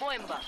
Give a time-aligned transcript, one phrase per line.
[0.00, 0.40] boemba.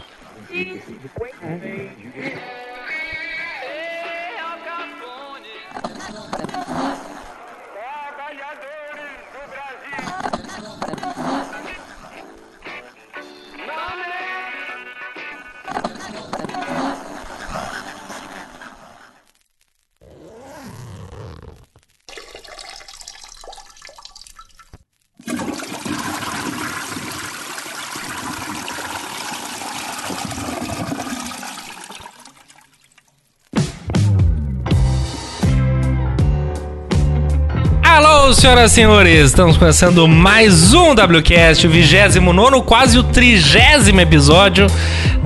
[38.40, 44.66] Senhoras e senhores, estamos começando mais um WCast, o 29, quase o trigésimo episódio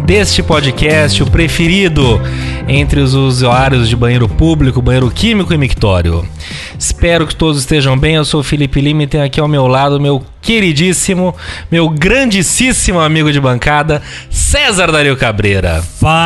[0.04, 2.20] deste podcast, o preferido
[2.66, 6.26] entre os usuários de banheiro público, banheiro químico e mictório.
[6.76, 8.16] Espero que todos estejam bem.
[8.16, 11.34] Eu sou o Felipe Lima e tenho aqui ao meu lado meu queridíssimo,
[11.70, 14.02] meu grandíssimo amigo de bancada,
[14.54, 15.82] César Dario Cabreira.
[15.98, 16.20] Fala,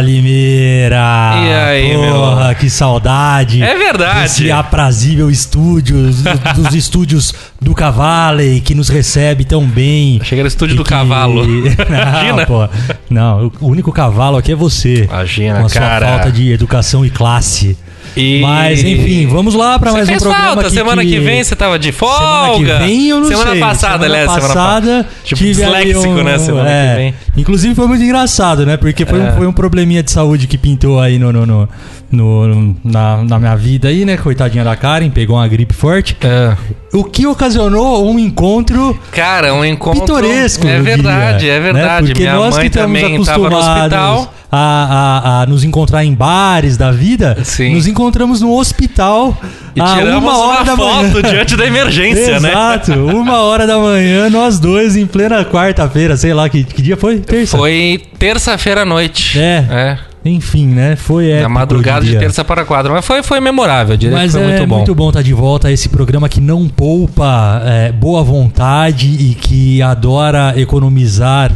[0.00, 0.96] Limeira!
[1.36, 2.54] E aí, Porra, meu?
[2.56, 3.62] que saudade!
[3.62, 4.24] É verdade.
[4.24, 6.22] Esse aprazível estúdio, dos,
[6.56, 10.18] dos estúdios do Cavale, que nos recebe tão bem.
[10.20, 11.44] Achei que era estúdio do que- cavalo.
[11.46, 12.68] Não, pô.
[13.08, 15.04] Não, o único cavalo aqui é você.
[15.04, 16.06] Imagina, com a sua cara.
[16.08, 17.78] falta de educação e classe.
[18.16, 20.60] E- Mas, enfim, vamos lá para mais um programa falta.
[20.62, 21.18] aqui semana que...
[21.18, 22.18] vem você tava de folga.
[22.18, 23.60] Semana que vem eu não semana sei.
[23.60, 24.42] passada, semana aliás.
[24.42, 26.38] passada, pa- Tipo, tive disléxico, né?
[26.38, 26.90] Semana é.
[26.90, 27.14] que vem.
[27.36, 28.76] Inclusive foi muito engraçado, né?
[28.76, 29.22] Porque foi, É.
[29.32, 31.68] um, foi um probleminha de saúde que pintou aí no, no, no-
[32.10, 34.16] no- na, na minha vida aí, né?
[34.16, 36.16] Coitadinha da Karen, pegou uma gripe forte.
[36.22, 36.56] É.
[36.92, 40.00] O que ocasionou um encontro Cara, um encontro.
[40.00, 40.66] pitoresco.
[40.66, 41.72] É verdade, diria, é né?
[41.72, 42.06] verdade.
[42.08, 44.34] Porque Minha nós mãe que estamos também acostumados hospital.
[44.56, 47.74] A, a, a nos encontrar em bares da vida, Sim.
[47.74, 49.36] nos encontramos no hospital
[49.74, 51.22] E a tiramos uma hora da foto manhã.
[51.28, 52.50] diante da emergência, né?
[52.50, 56.96] Exato, uma hora da manhã, nós dois em plena quarta-feira, sei lá, que, que dia
[56.96, 57.18] foi?
[57.18, 57.56] Terça?
[57.58, 59.36] Foi terça-feira à noite.
[59.40, 59.64] É.
[59.68, 59.98] É.
[60.24, 60.96] Enfim, né?
[60.96, 62.90] Foi épico, Na madrugada de terça para quatro.
[62.92, 64.76] Mas foi, foi memorável, diria Mas foi é muito bom.
[64.76, 69.34] muito bom estar de volta a esse programa que não poupa é, boa vontade e
[69.34, 71.52] que adora economizar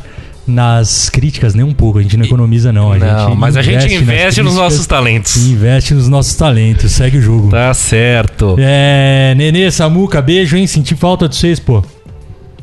[0.47, 1.99] nas críticas, nem um pouco.
[1.99, 2.93] A gente não economiza, não.
[2.93, 5.37] A Não, gente mas a gente investe nos nossos talentos.
[5.47, 6.91] Investe nos nossos talentos.
[6.93, 7.51] Segue o jogo.
[7.51, 8.57] Tá certo.
[8.59, 10.67] É, Nenê, Samuca, beijo, hein?
[10.67, 11.83] Senti falta de vocês, pô.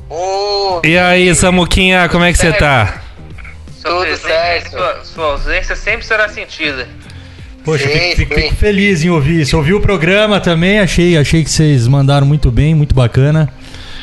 [0.09, 3.01] Ô, E aí, Samuquinha, como é que você tá?
[3.85, 4.71] Sua Tudo presença, certo.
[4.71, 6.87] Sua, sua ausência sempre será sentida.
[7.63, 9.57] Poxa, Sim, fico, fico- fico feliz em ouvir isso.
[9.57, 13.49] Ouvi o programa também, achei, achei que vocês mandaram muito bem, muito bacana.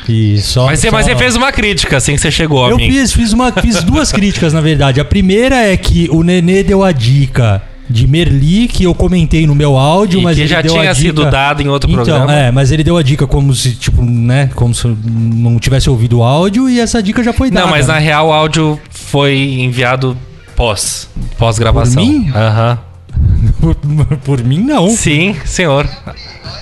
[0.07, 0.65] E só.
[0.65, 2.91] Mas você, só- mas você fez uma crítica assim que você chegou a Eu mim.
[2.91, 4.99] fiz, fiz, uma, fiz duas críticas, na verdade.
[4.99, 7.61] A primeira é que o Nenê deu a dica
[7.93, 10.89] de Merli, que eu comentei no meu áudio, E mas que ele já deu tinha
[10.89, 11.29] a sido dica...
[11.31, 12.33] dado em outro então, programa.
[12.33, 14.49] É, mas ele deu a dica como se, tipo, né?
[14.55, 17.67] Como se não tivesse ouvido o áudio e essa dica já foi dada.
[17.67, 20.17] Não, mas na real o áudio foi enviado
[20.55, 21.07] pós.
[21.37, 22.03] Pós-gravação.
[22.03, 22.31] Por mim?
[22.35, 22.79] Aham.
[23.61, 23.75] por,
[24.25, 24.89] por mim, não.
[24.89, 25.87] Sim, senhor.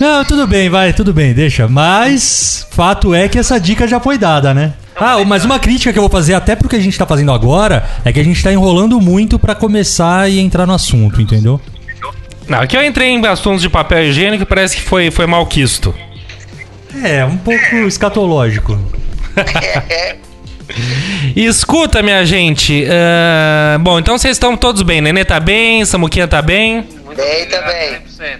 [0.01, 1.65] Não, tudo bem, vai, tudo bem, deixa.
[1.67, 4.73] Mas fato é que essa dica já foi dada, né?
[5.03, 7.31] Ah, mas uma crítica que eu vou fazer até pro que a gente tá fazendo
[7.31, 11.59] agora é que a gente tá enrolando muito pra começar e entrar no assunto, entendeu?
[12.47, 15.43] Não, aqui eu entrei em assuntos de papel higiênico e parece que foi, foi mal
[15.47, 15.91] quisto.
[17.03, 18.77] É, um pouco escatológico.
[21.35, 22.85] Escuta, minha gente.
[22.87, 25.01] ah, bom, então vocês estão todos bem.
[25.01, 26.87] Nenê tá bem, Samuquinha tá bem.
[27.03, 27.97] Muito Bem obrigado, também.
[28.19, 28.37] 100%.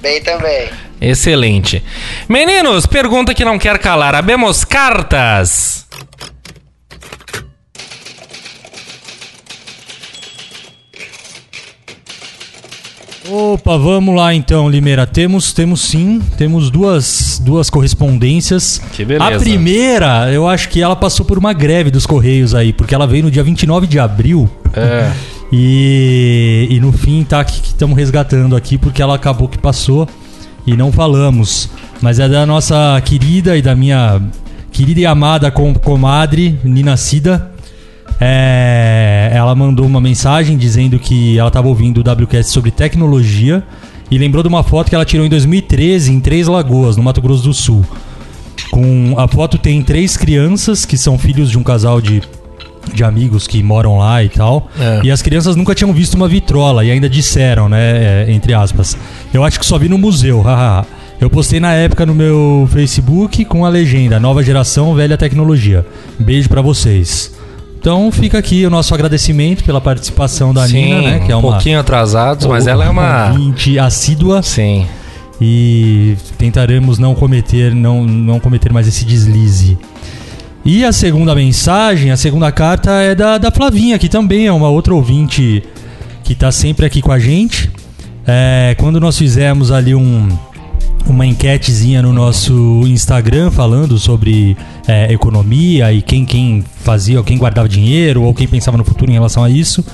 [0.00, 0.68] Bem também.
[1.02, 1.82] Excelente.
[2.28, 4.14] Meninos, pergunta que não quer calar.
[4.14, 5.84] Abemos cartas.
[13.28, 15.04] Opa, vamos lá então, Limeira.
[15.04, 18.80] Temos, temos sim, temos duas, duas correspondências.
[18.92, 19.36] Que beleza.
[19.36, 23.08] A primeira, eu acho que ela passou por uma greve dos Correios aí, porque ela
[23.08, 24.48] veio no dia 29 de abril.
[24.72, 25.10] É.
[25.54, 30.08] E, e no fim tá que estamos resgatando aqui porque ela acabou que passou
[30.66, 31.68] e não falamos.
[32.00, 34.20] Mas é da nossa querida e da minha
[34.70, 37.50] querida e amada com, comadre Nina Cida.
[38.20, 43.62] É, ela mandou uma mensagem dizendo que ela estava ouvindo o WCast sobre tecnologia
[44.10, 47.20] e lembrou de uma foto que ela tirou em 2013 em Três Lagoas, no Mato
[47.20, 47.84] Grosso do Sul.
[48.70, 52.22] Com a foto tem três crianças que são filhos de um casal de,
[52.92, 54.68] de amigos que moram lá e tal.
[54.78, 55.00] É.
[55.04, 58.96] E as crianças nunca tinham visto uma vitrola e ainda disseram, né, é, entre aspas.
[59.32, 60.42] Eu acho que só vi no museu.
[60.46, 60.84] haha.
[61.20, 65.86] Eu postei na época no meu Facebook com a legenda Nova geração, velha tecnologia.
[66.18, 67.32] Beijo pra vocês.
[67.78, 71.40] Então fica aqui o nosso agradecimento pela participação da Sim, Nina, né, que é um
[71.40, 73.30] uma pouquinho atrasados, mas ela é uma.
[73.30, 74.86] ouvinte assídua Sim.
[75.40, 79.76] e tentaremos não cometer não, não cometer mais esse deslize.
[80.64, 84.68] E a segunda mensagem, a segunda carta é da, da Flavinha, que também é uma
[84.68, 85.62] outra ouvinte
[86.22, 87.68] que tá sempre aqui com a gente.
[88.24, 90.28] É, quando nós fizemos ali um,
[91.06, 94.56] uma enquetezinha no nosso Instagram falando sobre
[94.86, 99.14] é, economia e quem, quem fazia, quem guardava dinheiro, ou quem pensava no futuro em
[99.14, 99.84] relação a isso.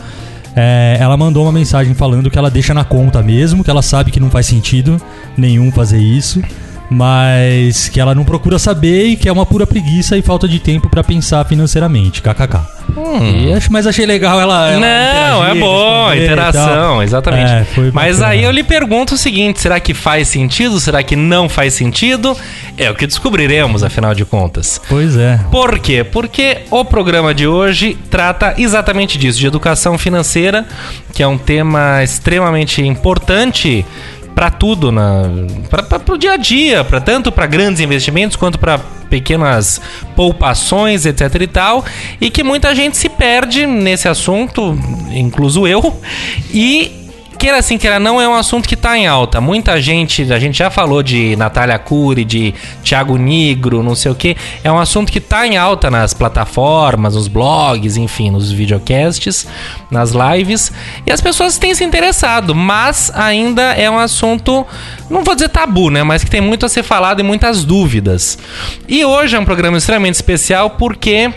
[0.55, 4.11] é, ela mandou uma mensagem falando que ela deixa na conta mesmo, que ela sabe
[4.11, 5.00] que não faz sentido
[5.37, 6.43] nenhum fazer isso,
[6.90, 10.58] mas que ela não procura saber e que é uma pura preguiça e falta de
[10.58, 12.23] tempo pra pensar financeiramente.
[12.23, 12.79] KKK.
[13.23, 14.70] E acho, mas achei legal ela.
[14.70, 14.81] ela Hum.
[14.81, 17.50] Não, é bom, interação, exatamente.
[17.50, 18.32] É, Mas bacana.
[18.32, 20.81] aí eu lhe pergunto o seguinte: será que faz sentido?
[20.81, 22.37] Será que não faz sentido?
[22.76, 24.81] É o que descobriremos, afinal de contas.
[24.88, 25.38] Pois é.
[25.50, 26.02] Por quê?
[26.02, 30.64] Porque o programa de hoje trata exatamente disso, de educação financeira,
[31.12, 33.84] que é um tema extremamente importante
[34.38, 34.93] para tudo,
[35.69, 38.79] para o dia a dia, para tanto para grandes investimentos quanto para
[39.11, 39.81] pequenas
[40.14, 41.85] poupações, etc e tal,
[42.20, 44.79] e que muita gente se perde nesse assunto,
[45.11, 46.00] incluso eu,
[46.55, 47.07] e
[47.38, 49.40] Queira assim, queira não, é um assunto que tá em alta.
[49.40, 52.52] Muita gente, a gente já falou de Natália Cury, de
[52.82, 54.37] Thiago Nigro, não sei o que.
[54.64, 59.46] É um assunto que tá em alta nas plataformas, nos blogs, enfim, nos videocasts,
[59.88, 60.73] nas lives.
[61.06, 64.67] E as pessoas têm se interessado, mas ainda é um assunto,
[65.08, 66.02] não vou dizer tabu, né?
[66.02, 68.37] Mas que tem muito a ser falado e muitas dúvidas.
[68.88, 71.32] E hoje é um programa extremamente especial porque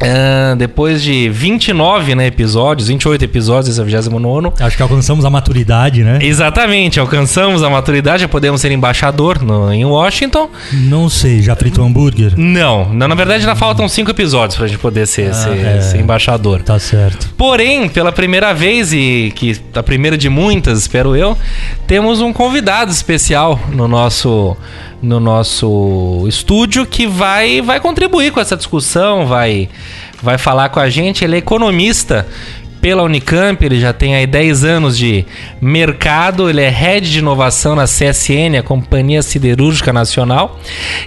[0.00, 6.02] ah, depois de 29 né, episódios, 28 episódios, o 29 Acho que alcançamos a maturidade,
[6.04, 6.18] né?
[6.22, 10.48] Exatamente, alcançamos a maturidade, já podemos ser embaixador no- em Washington.
[10.72, 12.34] Não sei, já fritou hambúrguer?
[12.36, 15.80] Não, não, na verdade ainda faltam cinco episódios pra gente poder ser, ser, é.
[15.80, 16.62] ser embaixador.
[16.62, 17.28] Tá certo.
[17.36, 21.36] Porém, pela primeira vez, e que a primeira de muitas, espero eu,
[21.86, 24.56] temos um convidado especial no nosso,
[25.00, 29.68] no nosso estúdio que vai, vai contribuir com essa discussão, vai,
[30.22, 31.24] vai falar com a gente.
[31.24, 32.26] Ele é economista
[32.80, 35.24] pela Unicamp, ele já tem aí 10 anos de
[35.60, 40.58] mercado, ele é head de inovação na CSN, a Companhia Siderúrgica Nacional,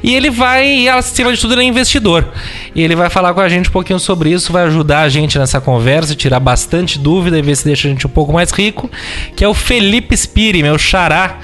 [0.03, 2.27] e ele vai, e acima de tudo, ele é investidor.
[2.75, 5.37] E ele vai falar com a gente um pouquinho sobre isso, vai ajudar a gente
[5.39, 8.89] nessa conversa, tirar bastante dúvida e ver se deixa a gente um pouco mais rico,
[9.35, 11.39] que é o Felipe Spiri, meu xará,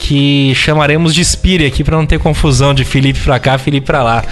[0.00, 4.02] que chamaremos de Spiri aqui para não ter confusão de Felipe pra cá, Felipe pra
[4.02, 4.24] lá.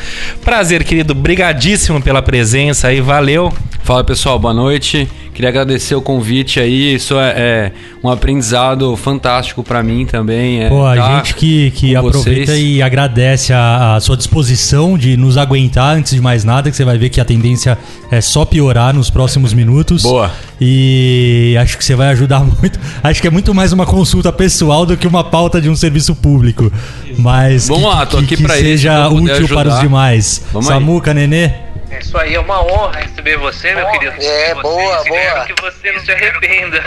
[0.42, 3.52] Prazer, querido, brigadíssimo pela presença aí, valeu.
[3.84, 5.06] Fala pessoal, boa noite.
[5.38, 6.96] Queria agradecer o convite aí.
[6.96, 10.64] Isso é, é um aprendizado fantástico pra mim também.
[10.64, 12.76] É, Pô, a tá gente que, que aproveita vocês.
[12.76, 16.84] e agradece a, a sua disposição de nos aguentar antes de mais nada, que você
[16.84, 17.78] vai ver que a tendência
[18.10, 20.02] é só piorar nos próximos minutos.
[20.02, 20.28] Boa.
[20.60, 22.80] E acho que você vai ajudar muito.
[23.00, 26.16] Acho que é muito mais uma consulta pessoal do que uma pauta de um serviço
[26.16, 26.72] público.
[27.16, 30.42] Mas Vamos que, lá, tô que- aqui isso, seja poder útil para os demais.
[30.52, 30.74] Vamos aí.
[30.74, 31.67] Samuca, Nenê.
[31.90, 34.12] É isso aí, é uma honra receber você, meu querido.
[34.18, 35.46] É, Você, boa, espero boa.
[35.46, 36.82] que você não se arrependa.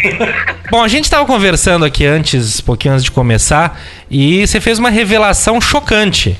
[0.70, 3.80] Bom, a gente estava conversando aqui antes, um pouquinho antes de começar,
[4.10, 6.36] e você fez uma revelação chocante.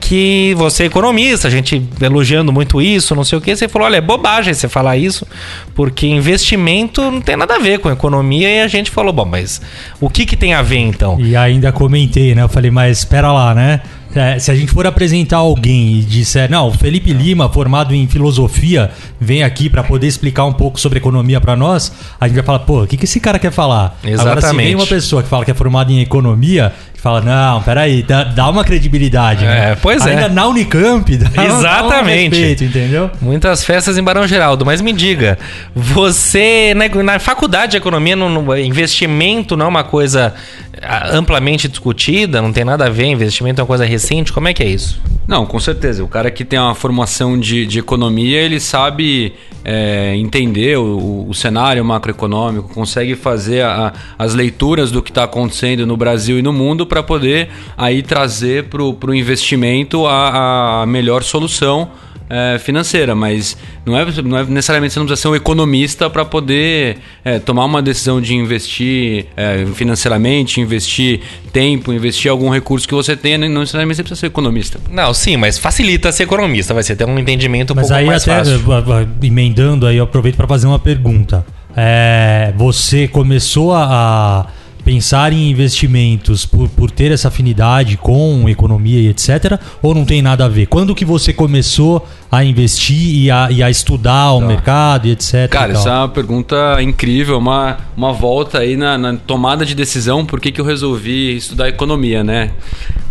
[0.00, 3.86] Que você é economista, a gente elogiando muito isso, não sei o que, você falou:
[3.86, 5.26] olha, é bobagem você falar isso,
[5.74, 9.60] porque investimento não tem nada a ver com economia, e a gente falou: bom, mas
[10.00, 11.18] o que, que tem a ver então?
[11.20, 12.42] E ainda comentei, né?
[12.42, 13.80] Eu falei, mas espera lá, né?
[14.14, 18.90] É, se a gente for apresentar alguém e disser, não, Felipe Lima, formado em filosofia,
[19.20, 22.60] vem aqui pra poder explicar um pouco sobre economia pra nós, a gente vai falar,
[22.60, 23.98] pô, o que, que esse cara quer falar?
[24.02, 24.66] Agora, se Exatamente.
[24.66, 28.24] vem uma pessoa que fala que é formada em economia, que fala, não, peraí, dá,
[28.24, 29.70] dá uma credibilidade, né?
[29.70, 30.10] É, pois é.
[30.10, 32.36] Ainda na Unicamp, dá, dá um Exatamente.
[32.36, 33.08] respeito, entendeu?
[33.22, 35.38] Muitas festas em Barão Geraldo, mas me diga,
[35.76, 40.34] você na, na faculdade de economia, no, no- investimento não é uma coisa
[40.82, 44.52] ah, amplamente discutida, não tem nada a ver, investimento é uma coisa recente, como é
[44.52, 45.00] que é isso?
[45.28, 46.02] Não, com certeza.
[46.02, 51.34] O cara que tem uma formação de, de economia, ele sabe é, entender o, o
[51.34, 56.50] cenário macroeconômico, consegue fazer a- as leituras do que está acontecendo no Brasil e no
[56.50, 61.90] mundo para poder aí trazer para o investimento a, a melhor solução
[62.30, 63.56] é, financeira, mas
[63.86, 67.64] não é, não é necessariamente você não precisa ser um economista para poder é, tomar
[67.64, 71.20] uma decisão de investir é, financeiramente, investir
[71.52, 74.78] tempo, investir algum recurso que você tenha, não necessariamente você precisa ser economista.
[74.90, 78.06] Não, sim, mas facilita ser economista, vai ser ter um entendimento um Mas pouco aí
[78.06, 78.58] mais até fácil.
[78.60, 81.44] va- emendando aí, eu aproveito para fazer uma pergunta.
[81.76, 84.46] É, você começou a, a
[84.88, 89.60] pensar em investimentos por, por ter essa afinidade com economia e etc?
[89.82, 90.64] Ou não tem nada a ver?
[90.64, 95.42] Quando que você começou a investir e a, e a estudar o mercado e etc?
[95.42, 95.48] Tá.
[95.48, 99.74] Cara, e essa é uma pergunta incrível, uma, uma volta aí na, na tomada de
[99.74, 102.52] decisão, por que, que eu resolvi estudar economia, né?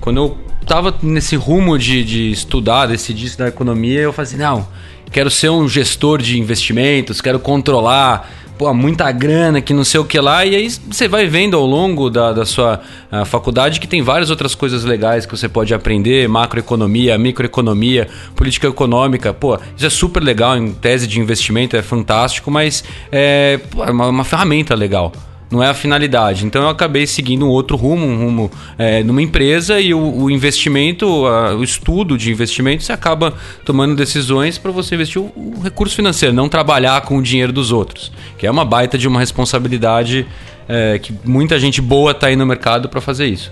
[0.01, 4.67] Quando eu tava nesse rumo de, de estudar, decidir da economia, eu falei assim, não,
[5.11, 10.05] quero ser um gestor de investimentos, quero controlar pô, muita grana, que não sei o
[10.05, 10.45] que lá.
[10.45, 14.29] E aí você vai vendo ao longo da, da sua ah, faculdade que tem várias
[14.29, 19.33] outras coisas legais que você pode aprender: macroeconomia, microeconomia, política econômica.
[19.33, 23.91] Pô, isso é super legal em tese de investimento, é fantástico, mas é, pô, é
[23.91, 25.11] uma, uma ferramenta legal.
[25.49, 26.45] Não é a finalidade.
[26.45, 30.29] Então eu acabei seguindo um outro rumo, um rumo é, numa empresa e o, o
[30.29, 35.61] investimento, a- o estudo de investimento, você acaba tomando decisões para você investir o, o
[35.63, 39.19] recurso financeiro, não trabalhar com o dinheiro dos outros, que é uma baita de uma
[39.21, 40.25] responsabilidade
[40.67, 43.49] é, que muita gente boa tá aí no mercado para fazer isso.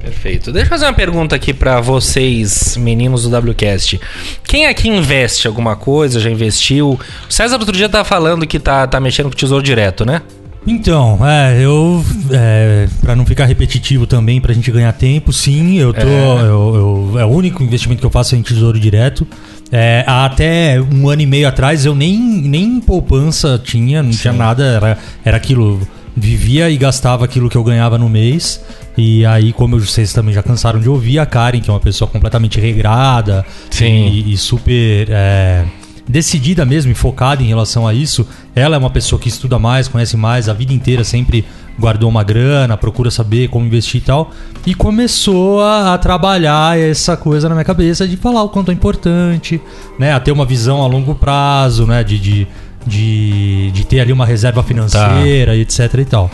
[0.00, 0.52] Perfeito.
[0.52, 4.00] Deixa eu fazer uma pergunta aqui pra vocês, meninos do WCast.
[4.44, 6.98] Quem aqui investe alguma coisa, já investiu?
[7.28, 10.22] O César outro dia tá falando que tá, tá mexendo com o tesouro direto, né?
[10.66, 12.04] Então, é, eu.
[12.32, 16.00] É, pra não ficar repetitivo também, pra gente ganhar tempo, sim, eu tô.
[16.00, 16.74] Eu,
[17.12, 19.26] eu- é o único investimento que eu faço em tesouro direto.
[19.70, 24.64] É, até um ano e meio atrás eu nem, nem poupança tinha, não tinha nada,
[24.64, 25.80] era, era aquilo.
[26.18, 28.58] Vivia e gastava aquilo que eu ganhava no mês.
[28.96, 32.08] E aí, como vocês também já cansaram de ouvir, a Karen, que é uma pessoa
[32.08, 34.08] completamente regrada Sim.
[34.08, 35.64] e, e super é,
[36.08, 38.26] decidida mesmo e focada em relação a isso.
[38.54, 41.44] Ela é uma pessoa que estuda mais, conhece mais, a vida inteira sempre
[41.78, 44.30] guardou uma grana, procura saber como investir e tal.
[44.66, 48.74] E começou a, a trabalhar essa coisa na minha cabeça de falar o quanto é
[48.74, 49.60] importante,
[49.98, 50.12] né?
[50.12, 52.02] A ter uma visão a longo prazo, né?
[52.02, 52.46] De, de,
[52.86, 56.30] de, de ter ali uma reserva financeira e etc e tal.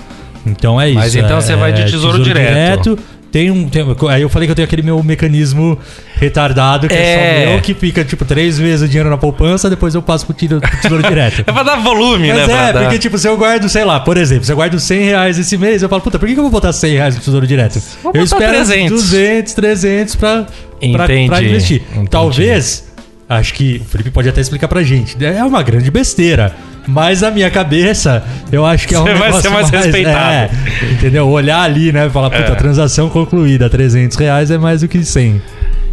[0.46, 0.98] Então é isso.
[0.98, 2.98] Mas então é- você vai de é tesouro direto.
[3.32, 5.78] Tem um, tem- aí eu falei que eu tenho aquele meu mecanismo
[6.16, 7.44] retardado que é, É.
[7.46, 10.34] só meu, que fica tipo três vezes o dinheiro na poupança, depois eu passo pro,
[10.34, 11.42] tiro, pro tesouro direto.
[11.48, 12.68] É pra dar volume, Mas né?
[12.68, 15.38] é, porque tipo, se eu guardo, sei lá, por exemplo, se eu guardo 100 reais
[15.38, 17.46] esse mês, eu falo, puta, por que, que eu vou botar 100 reais no tesouro
[17.46, 17.82] direto?
[18.02, 18.90] Vou eu espero 300.
[19.02, 20.46] 200, 300 pra,
[20.92, 21.82] pra, pra investir.
[21.92, 22.08] entendi.
[22.10, 22.84] Talvez,
[23.28, 26.54] acho que o Felipe pode até explicar pra gente, é uma grande besteira.
[26.86, 30.32] Mas na minha cabeça, eu acho que é um Você vai ser mais respeitado.
[30.32, 30.50] É,
[30.92, 31.28] entendeu?
[31.28, 32.06] Olhar ali, né?
[32.06, 32.54] e Falar, puta, É.
[32.56, 35.40] transação concluída, 300 reais é mais do que 100.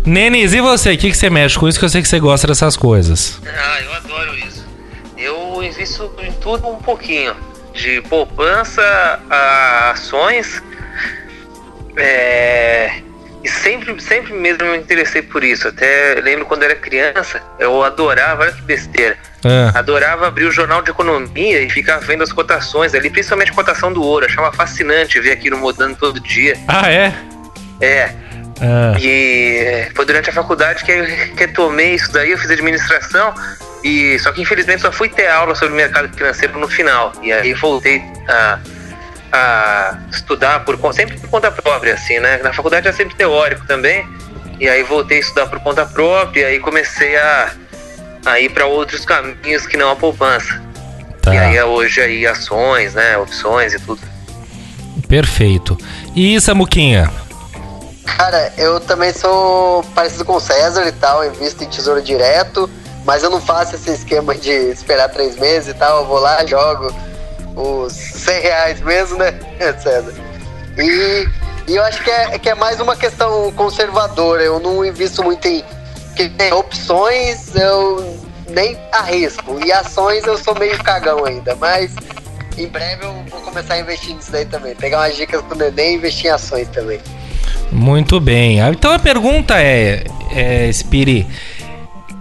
[0.06, 0.94] Nenis, e você?
[0.94, 1.78] O que, que você mexe com isso?
[1.78, 3.40] Que eu sei que você gosta dessas coisas.
[3.46, 4.66] Ah, eu adoro isso.
[5.18, 7.34] Eu invisto em tudo um pouquinho.
[7.74, 8.82] De poupança
[9.30, 10.62] a ações.
[11.98, 12.92] É,
[13.44, 15.68] E sempre, sempre mesmo me interessei por isso.
[15.68, 19.18] Até lembro quando eu era criança, eu adorava, olha que besteira.
[19.46, 19.78] É.
[19.78, 23.94] Adorava abrir o jornal de economia e ficar vendo as cotações ali, principalmente a cotação
[23.94, 24.26] do ouro.
[24.26, 26.58] Achava fascinante ver aquilo mudando todo dia.
[26.68, 27.14] Ah, é?
[27.80, 28.12] É,
[28.62, 31.06] Ah, e foi durante a faculdade que eu
[31.38, 33.34] retomei isso daí, eu fiz administração,
[33.84, 37.14] e só que infelizmente só fui ter aula sobre mercado financeiro no final.
[37.22, 38.60] E aí voltei a,
[39.32, 42.40] a estudar por sempre por conta própria, assim, né?
[42.44, 44.08] Na faculdade era sempre teórico também.
[44.60, 47.54] E aí voltei a estudar por conta própria, e aí comecei a,
[48.26, 50.62] a ir para outros caminhos que não a poupança.
[51.22, 51.34] tá.
[51.34, 53.18] E aí é hoje aí ações, né?
[53.18, 54.02] Opções e tudo.
[55.08, 55.78] Perfeito.
[56.16, 57.10] E Samuquinha?
[58.06, 62.70] Cara, eu também sou parecido com o César e tal, invisto em tesouro direto,
[63.06, 66.46] mas eu não faço esse esquema de esperar três meses e tal, eu vou lá,
[66.46, 66.94] jogo
[67.56, 69.34] os 100 reais mesmo, né,
[69.82, 70.14] César?
[70.78, 71.28] E,
[71.68, 75.48] e eu acho que é, que é mais uma questão conservadora, eu não invisto muito
[75.48, 75.64] em
[76.16, 81.96] que tem opções, eu nem arrisco, e ações eu sou meio cagão ainda, mas
[82.58, 85.94] em breve eu vou começar a investir nisso daí também, pegar umas dicas do Neném
[85.94, 87.00] e investir em ações também.
[87.72, 88.60] Muito bem.
[88.60, 91.28] Então a pergunta é, é Spiri,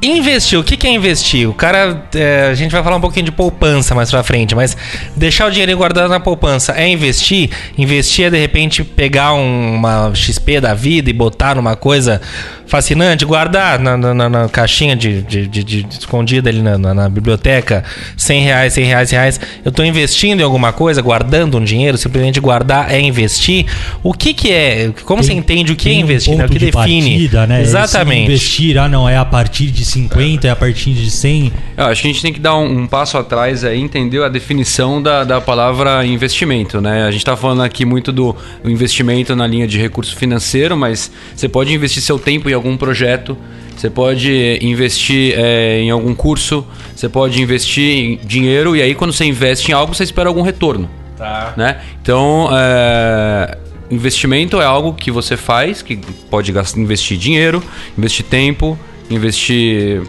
[0.01, 1.49] investir, o que, que é investir?
[1.49, 4.77] O cara, é, a gente vai falar um pouquinho de poupança mais pra frente, mas
[5.17, 7.51] deixar o dinheiro guardado na poupança é investir?
[7.77, 12.21] Investir é de repente pegar um- uma XP da vida e botar numa coisa
[12.67, 17.83] fascinante, guardar na, na- na- na caixinha de, de- de- de- escondida ali na, biblioteca,
[18.15, 19.41] 100 reais, 100 reais, 100 reais.
[19.65, 23.65] Eu tô investindo em alguma coisa, guardando um dinheiro, simplesmente guardar é investir.
[24.03, 24.91] O que que é?
[25.07, 26.37] Como você Tem- entende o que é tem um investir?
[26.37, 26.45] né?
[26.45, 27.11] O que de define?
[27.11, 27.63] partida, né?
[27.63, 28.27] Exatamente.
[28.27, 31.53] Se investir, ah, não, é a partir de 50, é a partir de 100.
[31.77, 34.29] Eu acho que a gente tem que dar um, um passo atrás aí, entender a
[34.29, 37.05] definição da, da palavra investimento, né?
[37.05, 41.49] A gente está falando aqui muito do investimento na linha de recurso financeiro, mas você
[41.49, 43.37] pode investir seu tempo em algum projeto,
[43.77, 49.13] você pode investir é, em algum curso, você pode investir em dinheiro e aí quando
[49.13, 50.91] você investe em algo, você espera algum retorno.
[51.17, 51.53] Tá.
[51.57, 51.81] né?
[52.01, 53.59] Então, é,
[53.91, 55.97] investimento é algo que você faz, que
[56.31, 57.63] pode gastar, investir dinheiro,
[57.97, 58.79] investir tempo,
[59.11, 60.03] investir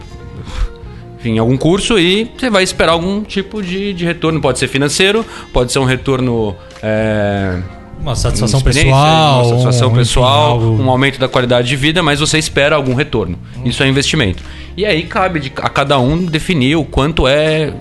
[1.19, 4.39] enfim, em algum curso e você vai esperar algum tipo de, de retorno.
[4.41, 7.57] Pode ser financeiro, pode ser um retorno é,
[7.99, 9.37] Uma satisfação pessoal.
[9.41, 12.75] uma satisfação um, enfim, pessoal, algo- um aumento da qualidade de vida, mas você espera
[12.75, 13.37] algum retorno.
[13.65, 14.41] Isso é investimento.
[14.77, 17.73] E aí cabe de- a cada um definir o quanto é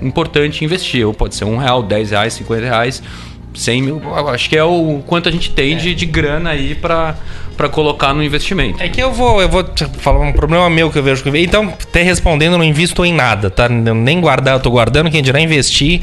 [0.00, 1.06] importante investir.
[1.06, 3.02] Ou pode ser um real, 10 reais, 50 reais,
[3.54, 4.02] 100 mil.
[4.28, 7.16] Acho que é o quanto a gente tem de, de grana aí pra
[7.58, 8.80] para colocar no investimento.
[8.80, 11.38] É que eu vou, eu vou te falar um problema meu que eu vejo que
[11.40, 13.68] então até respondendo, eu não invisto em nada, tá?
[13.68, 16.00] Nem guardar, eu tô guardando, quem dirá investir,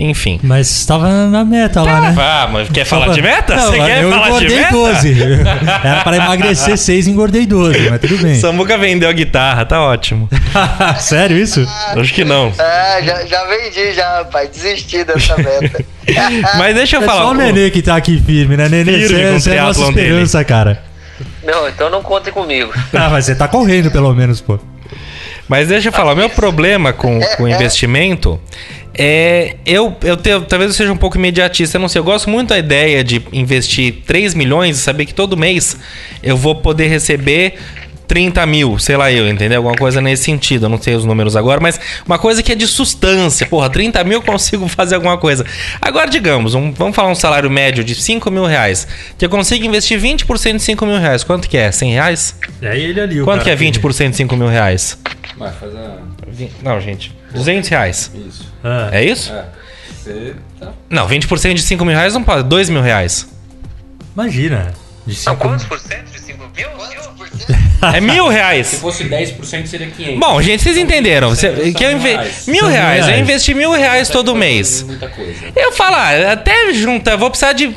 [0.00, 0.40] enfim.
[0.42, 2.14] Mas estava na meta lá, né?
[2.18, 3.54] Ah, mas quer falar de meta?
[3.54, 4.72] Não, Você quer eu falar de engordei meta?
[4.72, 5.16] 12.
[5.84, 8.34] Era para emagrecer 6 engordei 12, mas tudo bem.
[8.34, 10.28] Samuca vendeu a guitarra, tá ótimo.
[10.98, 11.64] Sério isso?
[11.96, 12.52] Acho que não.
[12.58, 14.50] É, já, já vendi já, rapaz.
[14.50, 15.84] Desisti dessa meta.
[16.58, 17.22] Mas deixa eu É falar.
[17.22, 18.68] só o Nenê que tá aqui firme, né?
[18.68, 20.00] Nenê, Firme você, você é a nossa dele.
[20.00, 20.82] esperança, cara.
[21.46, 22.72] Não, então não contem comigo.
[22.92, 24.58] Ah, mas você tá correndo pelo menos, pô.
[25.48, 28.40] Mas deixa eu falar, o meu problema com com o investimento
[28.98, 29.56] é.
[29.64, 32.00] Eu, eu tenho, talvez eu seja um pouco imediatista, eu não sei.
[32.00, 35.76] Eu gosto muito da ideia de investir 3 milhões e saber que todo mês
[36.22, 37.54] eu vou poder receber
[38.06, 39.58] 30 mil, sei lá eu, entendeu?
[39.58, 40.66] Alguma coisa nesse sentido.
[40.66, 43.46] Eu não sei os números agora, mas uma coisa que é de sustância.
[43.46, 45.44] Porra, 30 mil eu consigo fazer alguma coisa.
[45.80, 48.86] Agora, digamos, um- vamos falar um salário médio de 5 mil reais.
[49.18, 51.24] Que eu consigo investir 20% de 5 mil reais.
[51.24, 51.70] Quanto que é?
[51.72, 52.36] 100 reais?
[52.62, 54.98] É ele ali, o Quanto que é 20% de 5 mil reais?
[55.36, 55.96] Vai, faz a...
[56.28, 57.14] Vi- Não, gente.
[57.34, 58.10] 200 reais.
[58.28, 58.52] Isso.
[58.64, 59.32] Ah, É isso?
[60.02, 60.72] Você tá...
[60.88, 62.44] Não, 20% de 5 mil reais não pode.
[62.48, 63.28] 2 mil reais.
[64.14, 64.72] Imagina.
[65.06, 66.68] De Não, cinco- quantos por cento de 5 mil?
[67.94, 68.66] É mil reais.
[68.68, 70.18] Se fosse 10% seria 500.
[70.18, 71.30] Bom, gente, vocês entenderam.
[71.30, 72.18] Você, que eu inve...
[72.48, 73.06] Mil reais.
[73.08, 74.82] Eu investi mil reais todo mês.
[74.82, 75.32] Muita coisa.
[75.54, 77.74] Eu falo, ah, até junta, eu vou precisar de.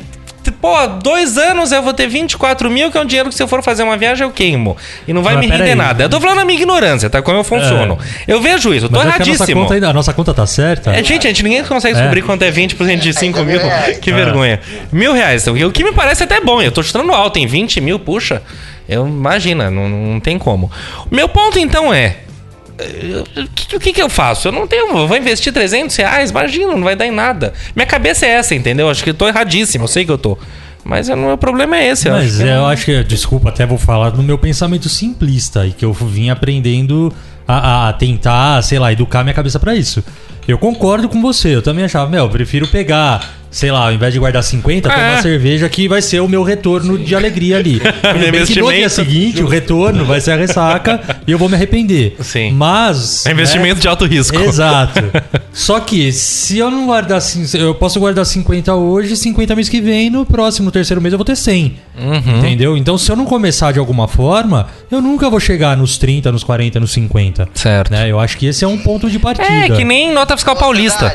[0.60, 3.46] Pô, dois anos eu vou ter 24 mil, que é um dinheiro que se eu
[3.46, 4.76] for fazer uma viagem eu queimo.
[5.06, 5.74] E não vai Mas me render aí.
[5.74, 6.04] nada.
[6.04, 7.20] Eu tô falando a minha ignorância, tá?
[7.22, 7.98] Como eu funciono.
[8.26, 9.86] Eu vejo isso, eu tô Mas acho que a nossa, erradíssimo.
[9.88, 10.90] a nossa conta tá certa?
[10.92, 11.98] É, gente, gente, ninguém consegue É.
[11.98, 13.60] descobrir quanto é 20% de 5 mil.
[13.60, 13.98] reais.
[13.98, 14.14] Que É.
[14.14, 14.60] vergonha.
[14.90, 15.46] Mil reais.
[15.46, 16.60] O que me parece até bom.
[16.60, 18.42] Eu tô chutando alto em 20 mil, puxa.
[18.90, 20.70] Eu imagina, não, não tem como.
[21.10, 22.16] O meu ponto então é.
[22.78, 24.48] eh, O que, que que eu faço?
[24.48, 24.96] Eu não tenho.
[24.98, 26.30] eu Vou investir 300 reais?
[26.30, 27.52] Imagina, não vai dar em nada.
[27.76, 28.90] Minha cabeça é essa, entendeu?
[28.90, 30.36] Acho que eu tô erradíssimo, eu sei que eu tô.
[30.84, 32.08] Mas o problema é esse.
[32.08, 34.38] Eu acho Mas que é, não- eu acho que, desculpa, até vou falar do meu
[34.38, 37.12] pensamento simplista e que eu vim aprendendo
[37.46, 40.02] a, a tentar, sei lá, educar minha cabeça pra isso.
[40.48, 44.12] Eu concordo com você, eu também achava, meu, eu prefiro pegar, sei lá, ao invés
[44.12, 44.92] de guardar 50, É.
[44.94, 47.80] tomar cerveja que vai ser o meu retorno de alegria ali.
[48.30, 51.54] Bem que no dia seguinte, o retorno vai ser a ressaca e eu vou me
[51.56, 52.16] arrepender.
[52.20, 52.52] Sim.
[52.52, 53.26] Mas.
[53.26, 54.38] É investimento né, de alto risco.
[54.38, 55.00] Exato.
[55.52, 59.80] Só que se eu não guardar, cin- eu posso guardar 50 hoje, 50 mês que
[59.80, 61.76] vem, no próximo, no terceiro mês eu vou ter 100.
[61.98, 62.38] Uhum.
[62.38, 62.76] Entendeu?
[62.76, 66.44] Então se eu não começar de alguma forma, eu nunca vou chegar nos 30, nos
[66.44, 67.48] 40, nos 50.
[67.54, 67.90] Certo.
[67.90, 68.08] Né?
[68.10, 69.46] Eu acho que esse é um ponto de partida.
[69.48, 71.12] É, que nem nota fiscal paulista.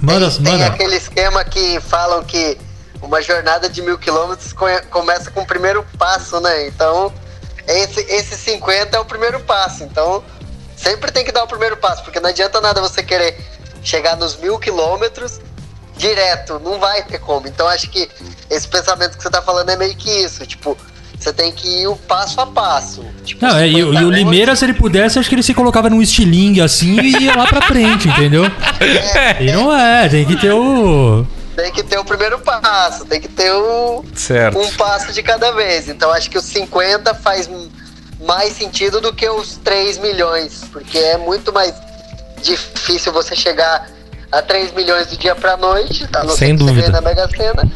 [0.00, 0.66] Manda, tem, tem manda.
[0.66, 2.58] aquele esquema que falam que
[3.00, 4.54] uma jornada de mil quilômetros
[4.90, 6.66] começa com o primeiro passo, né?
[6.66, 7.12] Então,
[7.66, 9.84] esse, esse 50 é o primeiro passo.
[9.84, 10.24] Então,
[10.76, 13.38] sempre tem que dar o primeiro passo, porque não adianta nada você querer
[13.82, 15.40] chegar nos mil quilômetros
[15.96, 17.46] direto, não vai ter como.
[17.48, 18.08] Então, acho que
[18.50, 20.46] esse pensamento que você tá falando é meio que isso.
[20.46, 20.76] Tipo,
[21.26, 23.04] você tem que ir o passo a passo.
[23.24, 25.42] Tipo, Não, é, e, o- 50 e o Limeira, se ele pudesse, acho que ele
[25.42, 28.44] se colocava num estilingue assim e ia lá pra frente, entendeu?
[29.40, 31.26] E não é, tem que ter o.
[31.56, 34.58] Tem que ter o primeiro passo, tem que ter o, Certo.
[34.58, 35.88] um passo de cada vez.
[35.88, 37.48] Então acho que os 50 faz
[38.24, 41.74] mais sentido do que os 3 milhões, porque é muito mais
[42.42, 43.88] difícil você chegar
[44.30, 46.90] a 3 milhões do dia pra noite, não Sem dúvida.
[46.90, 47.66] na Mega Sena,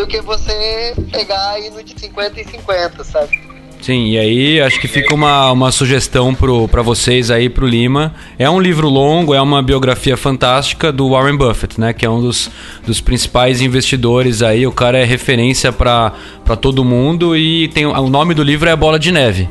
[0.00, 3.38] do que você pegar e no de 50 e 50, sabe?
[3.82, 8.14] Sim, e aí acho que fica uma, uma sugestão pro, pra vocês aí pro Lima.
[8.38, 11.92] É um livro longo, é uma biografia fantástica do Warren Buffett, né?
[11.94, 12.50] Que é um dos,
[12.86, 14.66] dos principais investidores aí.
[14.66, 16.12] O cara é referência pra
[16.60, 19.48] todo mundo e tem o nome do livro é Bola de Neve.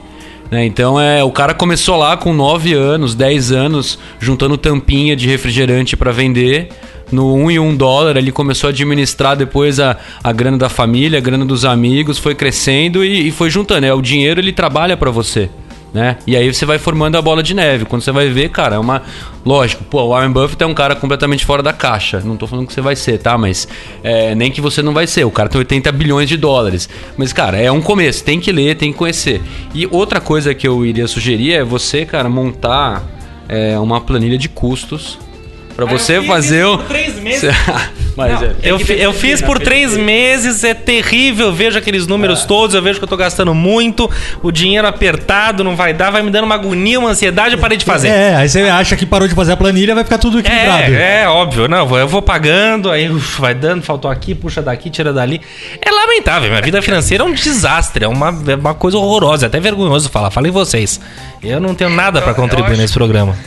[0.51, 0.63] né?
[0.63, 5.97] Então é o cara começou lá com 9 anos, 10 anos, juntando tampinha de refrigerante
[5.97, 6.69] pra vender.
[7.11, 11.17] No 1 e 1 dólar, ele começou a administrar depois a, a grana da família,
[11.17, 13.85] a grana dos amigos, foi crescendo e, e foi juntando.
[13.85, 15.49] É, o dinheiro ele trabalha pra você.
[15.91, 16.17] Né?
[16.27, 17.83] E aí você vai formando a bola de neve.
[17.85, 19.01] Quando você vai ver, cara, é uma.
[19.43, 22.19] Lógico, pô, o Warren Buffett é um cara completamente fora da caixa.
[22.19, 23.35] Não tô falando que você vai ser, tá?
[23.37, 23.67] Mas
[24.03, 25.23] é, nem que você não vai ser.
[25.23, 26.87] O cara tem 80 bilhões de dólares.
[27.17, 28.23] Mas, cara, é um começo.
[28.23, 29.41] Tem que ler, tem que conhecer.
[29.73, 33.03] E outra coisa que eu iria sugerir é você, cara, montar
[33.47, 35.17] é, uma planilha de custos.
[35.87, 36.77] Pra você fazer o.
[36.79, 37.49] três meses.
[38.17, 41.47] Mas é, tem Eu, eu fiz por três meses, é terrível.
[41.47, 44.09] Eu vejo aqueles números todos, eu vejo que eu tô gastando muito,
[44.43, 47.77] o dinheiro apertado, não vai dar, vai me dando uma agonia, uma ansiedade, eu parei
[47.77, 48.09] de fazer.
[48.09, 50.93] É, aí você acha que parou de fazer a planilha, vai ficar tudo equilibrado.
[50.93, 51.67] É, é, óbvio.
[51.69, 55.13] Não, eu vou- eu vou pagando, aí uf, vai dando, faltou aqui, puxa daqui, tira
[55.13, 55.39] dali.
[55.81, 56.49] É lamentável.
[56.49, 60.09] Minha vida financeira é um desastre, é uma, é uma coisa horrorosa, é até vergonhoso
[60.09, 60.29] falar.
[60.29, 60.99] Falei vocês.
[61.41, 63.37] Eu não tenho nada eu contribuir nesse programa.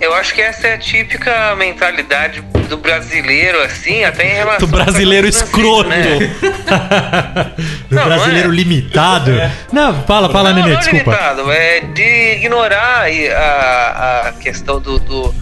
[0.00, 4.66] Eu acho que essa é a típica mentalidade do brasileiro, assim, até em relação Do
[4.68, 5.88] brasileiro escroto.
[5.88, 6.18] né?
[7.90, 8.54] Do Não, não brasileiro é.
[8.54, 9.32] limitado.
[9.72, 11.10] Não, fala, fala, não, Nenê, não desculpa.
[11.10, 15.34] limitado, é de ignorar a, a questão do, do,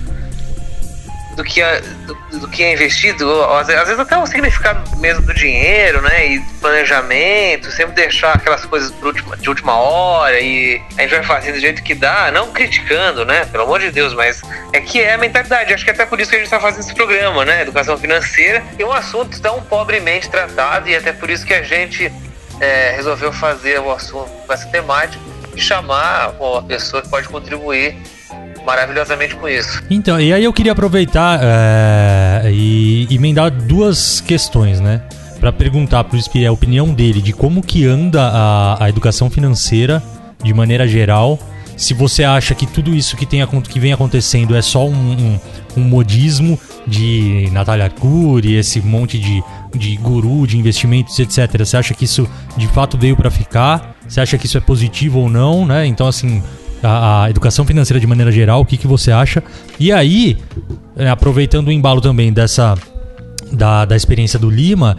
[1.39, 5.33] do que é, do, do que é investido, às vezes, até o significado mesmo do
[5.33, 11.11] dinheiro, né, e planejamento, sempre deixar aquelas coisas última, de última hora e a gente
[11.11, 14.81] vai fazendo do jeito que dá, não criticando, né, pelo amor de Deus, mas é
[14.81, 16.81] que é a mentalidade, acho que é até por isso que a gente está fazendo
[16.81, 21.47] esse programa, né, educação financeira, e um assunto tão pobremente tratado e até por isso
[21.47, 22.13] que a gente
[22.61, 25.23] é, resolveu fazer o assunto com essa temática
[25.55, 27.97] e chamar uma pessoa que pode contribuir
[28.69, 29.83] maravilhosamente com isso.
[29.89, 35.01] Então, e aí eu queria aproveitar é, e emendar duas questões, né?
[35.41, 40.03] Pra perguntar pro Spiri a opinião dele de como que anda a, a educação financeira
[40.45, 41.39] de maneira geral.
[41.79, 45.41] Se você acha que tudo isso que, tem, que vem acontecendo é só um, um,
[45.79, 49.43] um modismo de Natália Arcuri, esse monte de,
[49.75, 51.57] de guru de investimentos, etc.
[51.59, 53.97] Você acha que isso de fato veio pra ficar?
[54.07, 55.87] Você acha que isso é positivo ou não, né?
[55.87, 56.43] Então, assim,
[56.83, 59.43] a, a educação financeira de maneira geral, o que, que você acha?
[59.79, 60.39] E aí,
[60.97, 62.75] é, aproveitando o embalo também dessa
[63.53, 64.97] da, da experiência do Lima,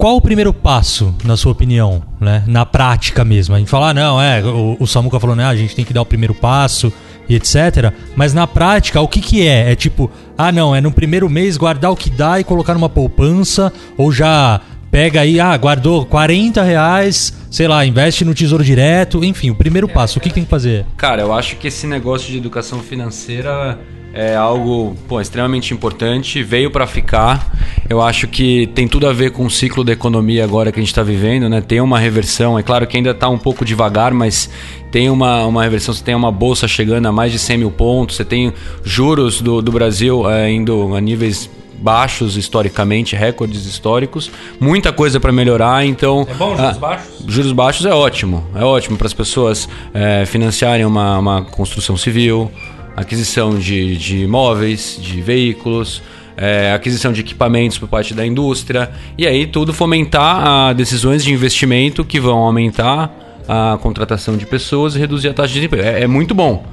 [0.00, 2.42] qual o primeiro passo, na sua opinião, né?
[2.46, 3.54] Na prática mesmo.
[3.54, 5.44] A gente fala, ah, não, é, o, o Samuca falou, né?
[5.44, 6.90] A gente tem que dar o primeiro passo
[7.28, 7.92] e etc.
[8.16, 9.70] Mas na prática, o que que é?
[9.70, 12.88] É tipo, ah, não, é no primeiro mês guardar o que dá e colocar numa
[12.88, 19.24] poupança, ou já pega aí, ah, guardou 40 reais, sei lá, investe no tesouro direto,
[19.24, 20.84] enfim, o primeiro passo, o que, que tem que fazer?
[20.96, 23.78] Cara, eu acho que esse negócio de educação financeira
[24.12, 27.56] é algo pô, extremamente importante, veio para ficar.
[27.88, 30.82] Eu acho que tem tudo a ver com o ciclo da economia agora que a
[30.82, 31.60] gente está vivendo, né?
[31.60, 34.50] Tem uma reversão, é claro que ainda está um pouco devagar, mas
[34.90, 35.94] tem uma, uma reversão.
[35.94, 39.62] Você tem uma bolsa chegando a mais de 100 mil pontos, você tem juros do,
[39.62, 41.48] do Brasil é, indo a níveis
[41.80, 46.26] baixos historicamente, recordes históricos, muita coisa para melhorar, então...
[46.28, 47.24] É bom, juros ah, baixos?
[47.26, 48.44] Juros baixos é ótimo.
[48.54, 52.50] É ótimo para as pessoas é, financiarem uma, uma construção civil,
[52.96, 56.02] aquisição de, de imóveis, de veículos,
[56.36, 58.90] é, aquisição de equipamentos por parte da indústria.
[59.16, 64.94] E aí tudo fomentar a decisões de investimento que vão aumentar a contratação de pessoas
[64.94, 65.84] e reduzir a taxa de desemprego.
[65.84, 66.64] É, é muito bom.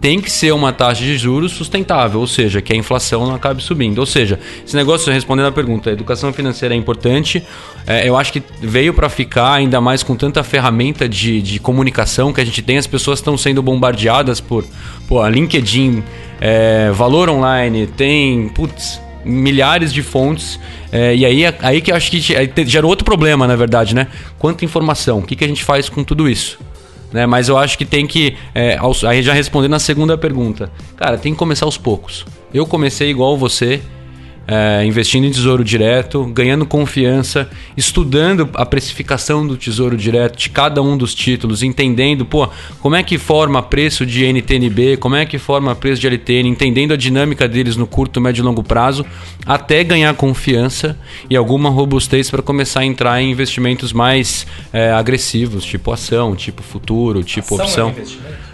[0.00, 3.62] Tem que ser uma taxa de juros sustentável, ou seja, que a inflação não acabe
[3.62, 3.98] subindo.
[3.98, 7.44] Ou seja, esse negócio, respondendo a pergunta, a educação financeira é importante.
[7.86, 12.32] É, eu acho que veio para ficar, ainda mais com tanta ferramenta de, de comunicação
[12.32, 12.78] que a gente tem.
[12.78, 14.64] As pessoas estão sendo bombardeadas por,
[15.06, 16.02] por a LinkedIn,
[16.40, 20.58] é, Valor Online, tem, putz, milhares de fontes.
[20.90, 24.08] É, e aí, aí que eu acho que gera outro problema, na verdade, né?
[24.38, 26.58] Quanta informação, o que, que a gente faz com tudo isso?
[27.12, 27.26] Né?
[27.26, 28.36] Mas eu acho que tem que.
[28.54, 30.70] é, aí já respondendo a segunda pergunta.
[30.96, 32.24] Cara, tem que começar aos poucos.
[32.52, 33.82] Eu comecei igual você,
[34.46, 40.82] é, investindo em tesouro direto, ganhando confiança, estudando a precificação do tesouro direto de cada
[40.82, 42.48] um dos títulos, entendendo, pô,
[42.80, 46.92] como é que forma preço de NTNB, como é que forma preço de LTN, entendendo
[46.92, 49.06] a dinâmica deles no curto, médio e longo prazo,
[49.46, 50.98] até ganhar confiança
[51.30, 56.62] e alguma robustez para começar a entrar em investimentos mais é, agressivos, tipo ação, tipo
[56.62, 57.88] futuro, tipo opção.
[57.90, 58.51] A-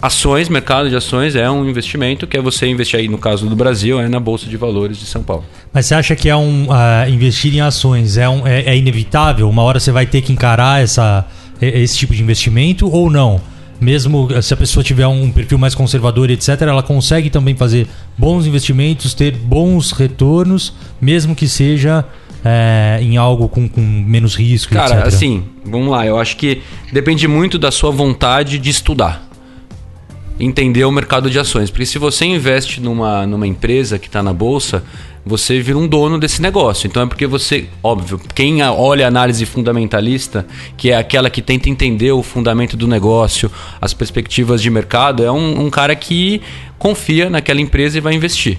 [0.00, 3.56] Ações, mercado de ações é um investimento que é você investir aí, no caso do
[3.56, 5.44] Brasil, é na Bolsa de Valores de São Paulo.
[5.72, 9.50] Mas você acha que é um ah, investir em ações é, um, é, é inevitável?
[9.50, 11.26] Uma hora você vai ter que encarar essa,
[11.60, 13.40] esse tipo de investimento ou não?
[13.80, 18.46] Mesmo se a pessoa tiver um perfil mais conservador, etc., ela consegue também fazer bons
[18.46, 22.04] investimentos, ter bons retornos, mesmo que seja
[22.44, 25.06] é, em algo com, com menos risco, Cara, etc.
[25.06, 29.25] assim, vamos lá, eu acho que depende muito da sua vontade de estudar.
[30.38, 31.70] Entender o mercado de ações.
[31.70, 34.82] Porque se você investe numa, numa empresa que está na bolsa,
[35.24, 36.86] você vira um dono desse negócio.
[36.86, 40.46] Então é porque você, óbvio, quem olha a análise fundamentalista,
[40.76, 45.32] que é aquela que tenta entender o fundamento do negócio, as perspectivas de mercado, é
[45.32, 46.40] um, um cara que
[46.78, 48.56] confia naquela empresa e vai investir.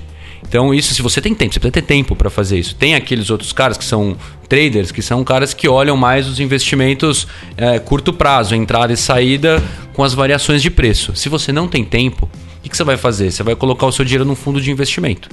[0.48, 2.74] Então, isso, se você tem tempo, você precisa ter tempo para fazer isso.
[2.76, 4.16] Tem aqueles outros caras que são
[4.48, 9.62] traders, que são caras que olham mais os investimentos é, curto prazo, entrada e saída
[9.94, 11.14] com as variações de preço.
[11.16, 12.26] Se você não tem tempo,
[12.60, 13.32] o que, que você vai fazer?
[13.32, 15.30] Você vai colocar o seu dinheiro num fundo de investimento.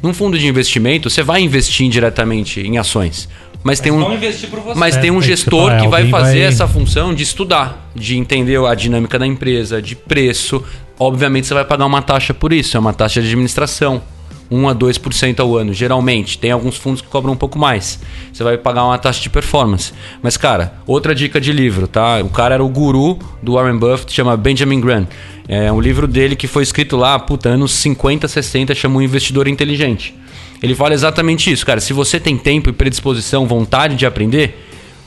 [0.00, 3.28] Num fundo de investimento, você vai investir indiretamente em ações.
[3.64, 4.78] Mas, tem um, investir por você.
[4.78, 6.66] mas É, tem um é isso que gestor falo, é, que vai fazer vai- essa
[6.66, 10.62] função de estudar, de entender a dinâmica da empresa, de preço.
[10.98, 14.02] Obviamente você vai pagar uma taxa por isso, é uma taxa de administração.
[14.50, 16.38] 1 a 2% ao ano, geralmente.
[16.38, 17.98] Tem alguns fundos que cobram um pouco mais.
[18.32, 19.92] Você vai pagar uma taxa de performance.
[20.22, 22.20] Mas, cara, outra dica de livro, tá?
[22.22, 25.06] O cara era o guru do Warren Buffett, chama Benjamin Graham.
[25.48, 29.48] É um livro dele que foi escrito lá, puta, anos 50, 60, chama um investidor
[29.48, 30.14] inteligente.
[30.62, 31.80] Ele fala exatamente isso, cara.
[31.80, 34.56] Se você tem tempo e predisposição, vontade de aprender,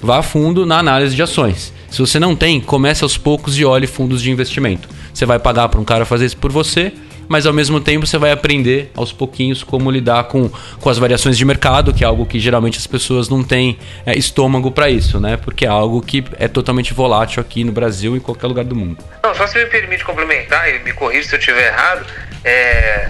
[0.01, 1.73] vá fundo na análise de ações.
[1.89, 4.89] Se você não tem, comece aos poucos e olhe fundos de investimento.
[5.13, 6.91] Você vai pagar para um cara fazer isso por você,
[7.27, 11.37] mas ao mesmo tempo você vai aprender aos pouquinhos como lidar com, com as variações
[11.37, 15.19] de mercado, que é algo que geralmente as pessoas não têm é, estômago para isso,
[15.19, 15.37] né?
[15.37, 18.75] Porque é algo que é totalmente volátil aqui no Brasil e em qualquer lugar do
[18.75, 18.97] mundo.
[19.23, 22.05] Não, só se me permite complementar e me corrija se eu estiver errado,
[22.43, 23.09] é,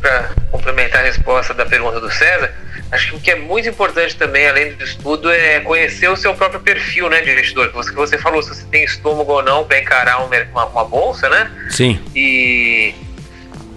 [0.00, 2.52] para complementar a resposta da pergunta do César,
[2.90, 6.34] acho que o que é muito importante também, além do estudo, é conhecer o seu
[6.34, 7.68] próprio perfil né, de investidor.
[7.68, 10.84] Que você, você falou, se você tem estômago ou não para encarar um uma, uma
[10.84, 11.50] bolsa, né?
[11.70, 12.00] Sim.
[12.14, 12.94] E,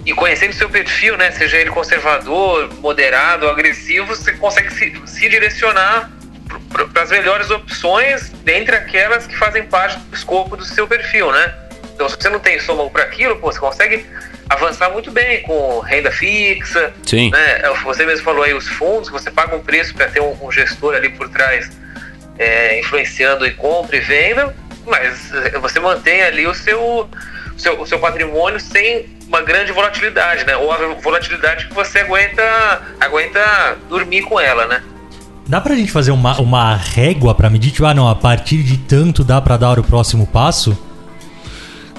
[0.05, 1.31] e conhecendo seu perfil, né?
[1.31, 6.11] Seja ele conservador, moderado, agressivo, você consegue se, se direcionar
[6.93, 11.53] para as melhores opções dentre aquelas que fazem parte do escopo do seu perfil, né?
[11.93, 14.05] Então, se você não tem estômago para aquilo, pô, você consegue
[14.49, 17.31] avançar muito bem com renda fixa, Sim.
[17.31, 17.61] né?
[17.83, 20.93] Você mesmo falou aí os fundos, você paga um preço para ter um, um gestor
[20.93, 21.71] ali por trás
[22.37, 24.53] é, influenciando em compra e venda,
[24.85, 27.09] mas eh, você mantém ali o seu,
[27.57, 30.55] seu, o seu patrimônio sem uma grande volatilidade, né?
[30.55, 32.43] Ou a volatilidade que você aguenta,
[32.99, 34.83] aguenta dormir com ela, né?
[35.47, 37.71] Dá pra gente fazer uma, uma régua pra medir?
[37.71, 40.77] Tipo, ah, não, a partir de tanto dá pra dar o próximo passo?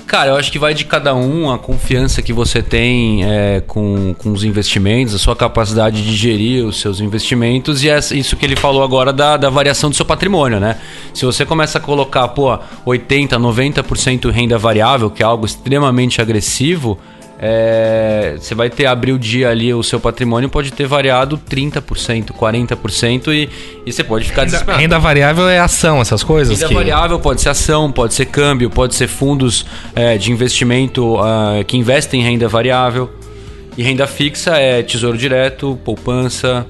[0.06, 4.14] Cara, eu acho que vai de cada um a confiança que você tem é, com,
[4.16, 8.46] com os investimentos, a sua capacidade de gerir os seus investimentos e essa- isso que
[8.46, 10.76] ele falou agora da, da variação do seu patrimônio, né?
[11.12, 16.96] Se você começa a colocar, pô, 80, 90% renda variável, que é algo extremamente agressivo,
[17.38, 22.32] é, você vai ter abrir o dia ali, o seu patrimônio pode ter variado 30%,
[22.32, 23.48] 40% e,
[23.84, 24.80] e você pode ficar Renda, desesperado.
[24.82, 26.54] renda variável é ação, essas coisas?
[26.56, 31.18] Renda que- variável pode ser ação, pode ser câmbio, pode ser fundos é, de investimento
[31.18, 33.10] ah, que investem em renda variável.
[33.76, 36.66] E renda fixa é tesouro direto, poupança,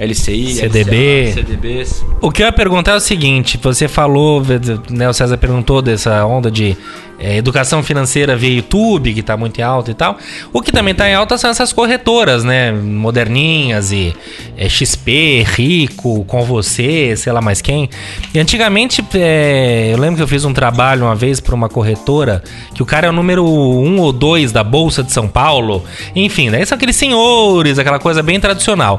[0.00, 1.24] LCI, CDB.
[1.26, 2.04] LCA, CDBs.
[2.22, 4.42] O que eu ia perguntar é o seguinte: você falou,
[4.88, 6.76] né, o César perguntou dessa onda de
[7.18, 10.16] é, educação financeira via YouTube, que tá muito em alta e tal.
[10.54, 12.72] O que também tá em alta são essas corretoras, né?
[12.72, 14.14] Moderninhas e
[14.56, 17.90] é, XP, Rico, com você, sei lá mais quem.
[18.32, 22.42] E antigamente, é, eu lembro que eu fiz um trabalho uma vez para uma corretora
[22.74, 25.84] que o cara é o número um ou dois da Bolsa de São Paulo.
[26.16, 28.98] Enfim, daí são aqueles senhores, aquela coisa bem tradicional.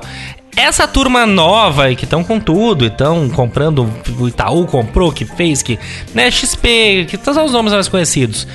[0.55, 5.61] Essa turma nova aí que estão com tudo, estão comprando, o Itaú comprou, que fez,
[5.61, 5.79] que,
[6.13, 8.47] né, XP, que todos os nomes mais conhecidos.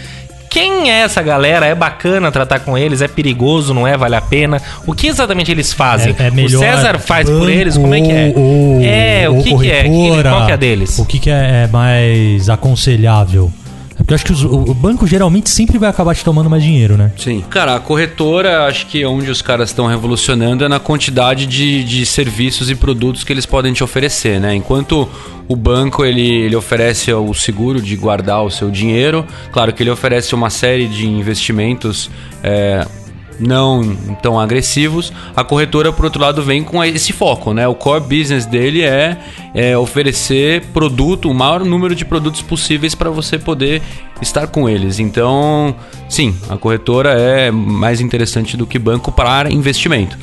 [0.49, 1.67] Quem é essa galera?
[1.67, 3.03] É bacana tratar com eles?
[3.03, 3.75] É perigoso?
[3.75, 3.95] Não é?
[3.97, 4.61] Vale a pena?
[4.87, 6.15] O que exatamente eles fazem?
[6.19, 7.77] É, é melhor o César faz por banco eles?
[7.77, 8.33] Como é que é?
[8.35, 9.83] ou- é, o ou que, que é?
[9.83, 10.31] Que- corretora?
[10.31, 10.99] Qual que é deles?
[10.99, 13.53] O que, que é, é mais aconselhável?
[13.99, 16.63] É porque eu acho que os- o, banco geralmente sempre vai acabar te tomando mais
[16.63, 17.11] dinheiro, né?
[17.17, 17.43] Sim.
[17.49, 22.05] Cara, a corretora, acho que onde os caras estão revolucionando é na quantidade de, de
[22.05, 24.55] serviços e produtos que eles podem te oferecer, né?
[24.55, 25.09] Enquanto
[25.49, 29.91] o banco ele, ele oferece o seguro de guardar o seu dinheiro, claro que ele
[29.91, 32.11] oferece uma série de investimentos.
[32.43, 32.87] é,
[33.39, 37.67] não tão agressivos, a corretora, por outro lado, vem com esse foco, né?
[37.69, 39.19] O core business dele é,
[39.55, 43.83] é oferecer produto, o maior número de produtos possíveis para você poder
[44.21, 44.99] estar com eles.
[44.99, 45.75] Então,
[46.09, 50.17] sim, a corretora é mais interessante do que banco para investimento.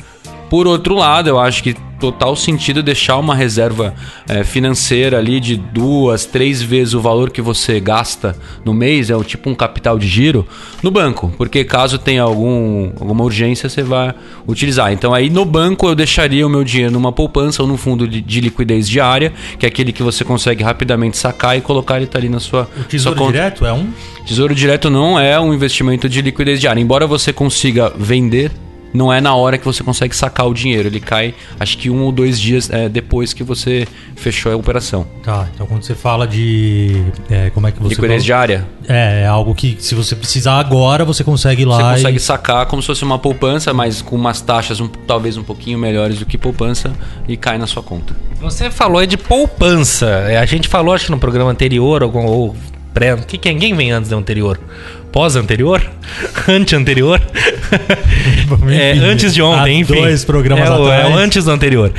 [0.50, 3.94] Por outro lado, eu acho que total sentido deixar uma reserva
[4.28, 9.16] eh, financeira ali de duas, três vezes o valor que você gasta no mês, é
[9.16, 10.46] o tipo um capital de giro,
[10.82, 11.32] no banco.
[11.38, 14.14] Porque caso tenha algum, alguma urgência, você vai
[14.46, 14.92] utilizar.
[14.92, 18.20] Então aí no banco eu deixaria o meu dinheiro numa poupança ou num fundo de,
[18.20, 22.18] de liquidez diária, que é aquele que você consegue rapidamente sacar e colocar ele tá
[22.18, 23.88] ali na sua, O tesouro sua direto é um?
[24.26, 26.80] Tesouro direto não é um investimento de liquidez diária.
[26.80, 28.52] Embora você consiga vender,
[28.94, 30.88] não é na hora que você consegue sacar o dinheiro.
[30.88, 35.04] Ele cai, acho que um ou dois dias é, depois que você fechou a operação.
[35.22, 37.02] Tá, então quando você fala de.
[37.28, 37.88] é, como é que você.
[37.90, 38.24] liquidez falou?
[38.24, 38.66] diária.
[38.88, 41.76] É, é algo que se você precisar agora, você consegue ir lá.
[41.76, 42.20] Você consegue e...
[42.20, 46.20] sacar como se fosse uma poupança, mas com umas taxas um- talvez um pouquinho melhores
[46.20, 46.92] do que poupança
[47.26, 48.14] e cai na sua conta.
[48.40, 50.06] Você falou aí de poupança.
[50.28, 52.56] É, A gente falou, acho que no programa anterior, ou, ou
[52.92, 53.16] pré.
[53.16, 54.60] Que, quem, quem vem antes do anterior?
[55.14, 55.80] Pós-anterior?
[56.48, 57.20] Ante-anterior?
[58.68, 59.94] é, antes de ontem, há enfim.
[59.94, 61.16] dois programas é, o- É o atrás.
[61.16, 61.92] antes do anterior.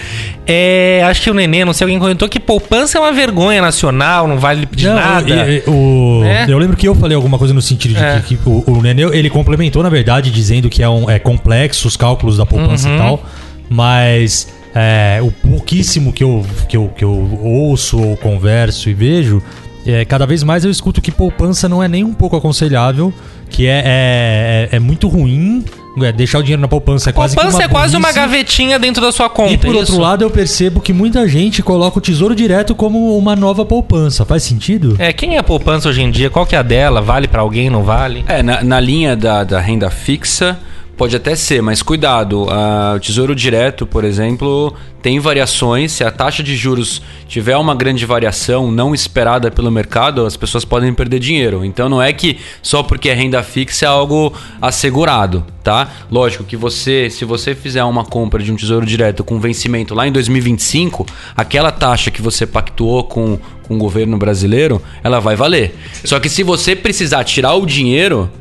[0.45, 4.27] É, acho que o Nenê, não sei, alguém comentou que poupança é uma vergonha nacional,
[4.27, 5.29] não vale de Não, nada.
[5.49, 6.45] e- e- o- É?
[6.49, 8.19] Eu lembro que eu falei alguma coisa no sentido de É.
[8.19, 11.87] que, que o, o Nenê, ele complementou, na verdade, dizendo que é, um, é complexo
[11.87, 12.95] os cálculos da poupança Uhum.
[12.95, 13.23] e tal,
[13.69, 19.41] mas é, o pouquíssimo que eu, que, eu, que eu ouço ou converso e vejo,
[19.85, 23.13] é, cada vez mais eu escuto que poupança não é nem um pouco aconselhável,
[23.49, 25.63] que é, é, é- é muito ruim,
[26.01, 28.77] é, deixar o dinheiro na poupança é quase que poupança uma é quase uma gavetinha
[28.77, 29.53] dentro da sua conta.
[29.53, 30.01] E por é outro isso?
[30.01, 34.25] lado, eu percebo que muita gente coloca o tesouro direto como uma nova poupança.
[34.25, 34.95] Faz sentido?
[34.99, 36.29] É, quem é a poupança hoje em dia?
[36.29, 37.01] Qual que é a dela?
[37.01, 38.25] Vale pra alguém, não vale?
[38.27, 40.57] É, na, na linha da, da renda fixa,
[40.97, 42.47] pode até ser, mas cuidado.
[42.95, 45.91] o Tesouro Direto, por exemplo, tem variações.
[45.91, 50.65] Se a taxa de juros tiver uma grande variação não esperada pelo mercado, as pessoas
[50.65, 51.63] podem perder dinheiro.
[51.63, 55.89] Então não é que só porque é renda fixa é algo assegurado, tá?
[56.09, 60.07] Lógico que você, se você fizer uma compra de um Tesouro Direto com vencimento lá
[60.07, 61.05] em 2025,
[61.35, 65.75] aquela taxa que você pactuou com, com o governo brasileiro, ela vai valer.
[66.03, 68.31] Só que se você precisar tirar o dinheiro,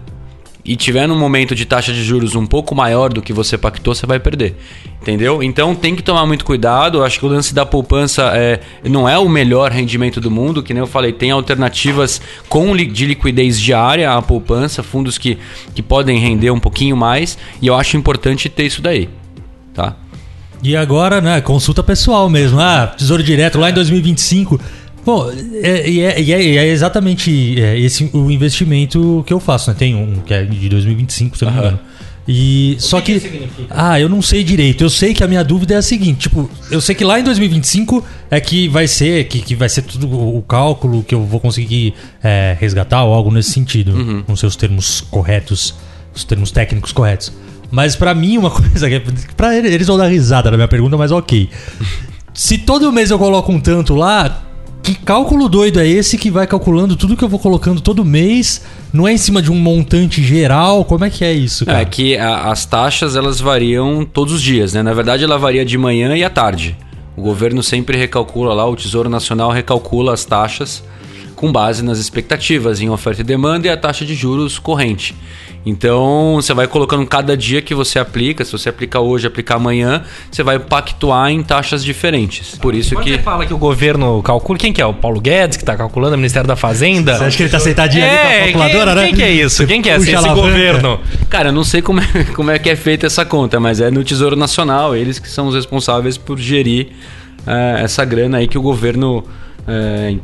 [0.65, 3.95] e tiver num momento de taxa de juros um pouco maior do que você pactou,
[3.95, 4.57] você vai perder.
[5.03, 5.43] Entendeu?
[5.43, 6.99] Então tem que tomar muito cuidado.
[6.99, 10.63] Eu Acho que o lance da poupança é, não é o melhor rendimento do mundo,
[10.63, 15.39] que nem eu falei, tem alternativas com de liquidez diária à poupança, fundos que,
[15.75, 19.09] que podem render um pouquinho mais, e eu acho importante ter isso daí.
[19.75, 19.97] Tá?
[20.63, 22.59] E agora, né, consulta pessoal mesmo.
[22.59, 24.59] Ah, Tesouro Direto lá em 2025.
[25.05, 25.31] Bom,
[25.63, 29.77] é, e é, é- e é exatamente é, esse o investimento que eu faço, né?
[29.79, 31.81] Tem um que é de 2025, se eu não me engano.
[32.27, 33.21] E só que,
[33.69, 34.83] ah, eu não sei direito.
[34.83, 37.23] Eu sei que a minha dúvida é a seguinte, tipo, eu sei que lá em
[37.23, 41.23] 2025 é que vai ser que, que vai ser tudo o, o cálculo que eu
[41.23, 45.75] vou conseguir é, resgatar ou algo nesse sentido, com seus termos corretos,
[46.15, 47.31] os termos técnicos corretos.
[47.71, 49.03] Mas pra mim uma coisa que é-
[49.37, 51.51] pra ele- eles vão dar risada na minha pergunta, mas OK.
[52.33, 54.44] Se todo mês eu coloco um tanto lá,
[54.85, 58.63] que cálculo doido é esse que vai calculando tudo que eu vou colocando todo mês?
[58.93, 60.85] Não é em cima de um montante geral?
[60.85, 61.81] Como é que é isso, cara?
[61.81, 64.83] É que a- as taxas elas variam todos os dias, né?
[64.83, 66.77] Na verdade, ela varia de manhã e à tarde.
[67.17, 70.83] O governo sempre recalcula lá, o Tesouro Nacional recalcula as taxas
[71.35, 75.15] com base nas expectativas em oferta e demanda e a taxa de juros corrente.
[75.67, 80.03] Então, você vai colocando cada dia que você aplica, se você aplicar hoje, aplicar amanhã,
[80.31, 82.59] você vai pactuar em taxas diferentes.
[82.59, 84.87] Por isso Quando que você fala que o governo calcula, quem que é?
[84.87, 87.17] O Paulo Guedes que tá calculando, o Ministério da Fazenda?
[87.17, 89.07] Você acha que ele tá sentadinho ali com a É, calculadora, quem, né?
[89.07, 89.67] quem que é isso?
[89.67, 90.49] Quem que é esse, esse alavanca.
[90.49, 91.01] governo?
[91.31, 93.91] Cara, eu não sei como é, como é que é feita essa conta, mas é
[93.91, 96.89] no Tesouro Nacional, eles que são os responsáveis por gerir
[97.47, 99.25] eh, essa grana aí que o governo
[99.67, 100.17] eh,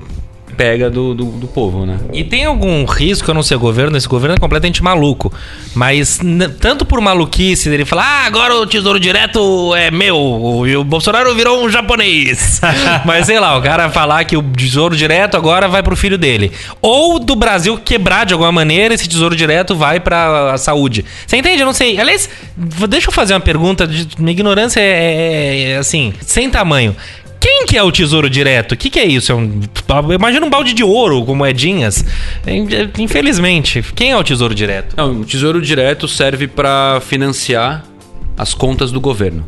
[0.51, 1.99] pega do, do, do povo, né?
[2.13, 5.33] E tem algum risco, eu não sei, o governo, esse governo é completamente maluco.
[5.75, 6.19] Mas
[6.61, 11.35] tanto por maluquice dele falar, ah, agora o tesouro direto é meu, e o Bolsonaro
[11.35, 12.61] virou um japonês.
[13.05, 16.53] mas sei lá, o cara falar que o tesouro direto agora vai pro filho dele.
[16.83, 21.05] Ou do Brasil quebrar de alguma maneira, esse tesouro direto vai pra saúde.
[21.27, 21.61] Você entende?
[21.63, 21.99] Eu não sei.
[21.99, 22.29] Aliás,
[22.89, 23.87] deixa eu fazer uma pergunta.
[23.87, 26.95] de- Minha ignorância é, é- é, assim, sem tamanho.
[27.61, 28.73] Quem que é o tesouro direto?
[28.73, 29.33] O que, que é isso?
[29.33, 29.61] É um,
[30.15, 32.03] imagina um balde de ouro com moedinhas.
[32.47, 32.55] É,
[32.99, 34.95] Infelizmente, quem é o tesouro direto?
[34.97, 37.85] Não, o Tesouro Direto serve para financiar
[38.37, 39.47] as contas do governo.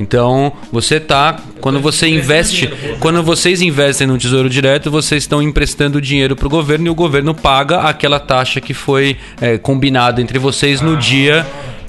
[0.00, 6.00] Então, você tá, quando você investe, quando vocês investem no Tesouro Direto, vocês estão emprestando
[6.00, 10.38] dinheiro para o governo e o governo paga aquela taxa que foi é, combinada entre
[10.38, 11.46] vocês no dia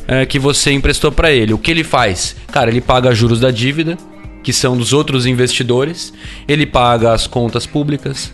[0.07, 1.53] é, que você emprestou para ele.
[1.53, 2.35] O que ele faz?
[2.51, 3.97] Cara, ele paga juros da dívida,
[4.43, 6.13] que são dos outros investidores,
[6.47, 8.33] ele paga as contas públicas,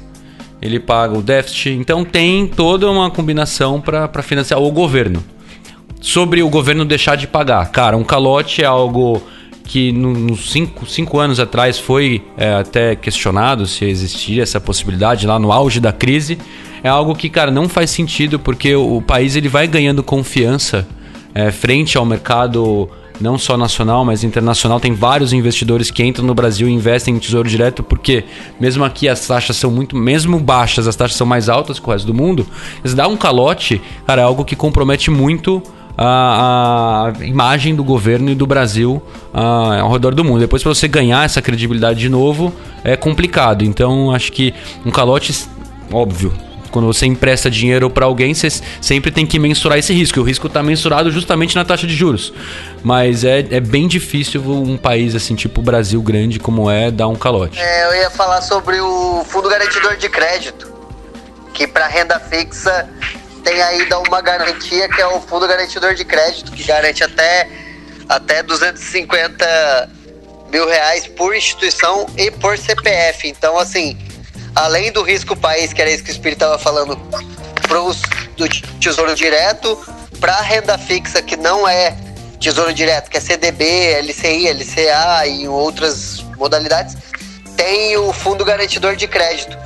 [0.62, 1.70] ele paga o déficit.
[1.72, 5.24] Então tem toda uma combinação para financiar o governo.
[6.00, 7.70] Sobre o governo deixar de pagar.
[7.72, 9.22] Cara, um calote é algo
[9.63, 15.28] que no- nos cinco, cinco anos atrás foi é, até questionado se existia essa possibilidade
[15.28, 16.38] lá no auge da crise.
[16.84, 20.88] É algo que, cara, não faz sentido porque o, o país ele vai ganhando confiança
[21.34, 22.89] é, frente ao mercado
[23.20, 24.80] não só nacional, mas internacional.
[24.80, 28.24] Tem vários investidores que entram no Brasil e investem em tesouro direto, porque
[28.60, 31.92] mesmo aqui as taxas são muito, mesmo baixas, as taxas são mais altas que o
[31.92, 32.46] resto do mundo.
[32.80, 35.62] Eles dá um calote, cara, é algo que compromete muito
[35.98, 39.02] a, a imagem do governo e do Brasil
[39.34, 40.40] ah, ao redor do mundo.
[40.40, 42.54] Depois, para você ganhar essa credibilidade de novo,
[42.84, 43.63] é complicado.
[43.63, 44.54] Então, acho que
[44.86, 45.48] um calote,
[45.92, 46.32] óbvio,
[46.78, 48.50] quando você empresta dinheiro para alguém, você
[48.80, 50.19] sempre tem que mensurar esse risco.
[50.19, 52.32] O risco está mensurado justamente na taxa de juros.
[52.84, 57.08] Mas é, é bem difícil um país assim, tipo o Brasil grande como é, dar
[57.08, 57.60] um calote.
[57.60, 60.71] É, eu ia falar sobre o Fundo Garantidor de Crédito.
[61.52, 62.88] que para renda fixa
[63.44, 67.50] tem ainda uma garantia que é o Fundo Garantidor de Crédito, que garante até,
[68.08, 69.90] até 250
[70.52, 73.28] mil reais por instituição e por CPF.
[73.28, 73.98] Então, assim,
[74.58, 76.98] além do risco país, que era isso que o Espírito estava falando,
[77.68, 78.02] pros,
[78.36, 78.48] do
[78.80, 79.78] Tesouro Direto,
[80.20, 81.96] para renda fixa, que não é
[82.40, 86.98] Tesouro Direto, que é CDB, LCI, LCA e outras modalidades,
[87.56, 89.58] tem o Fundo Garantidor de Crédito,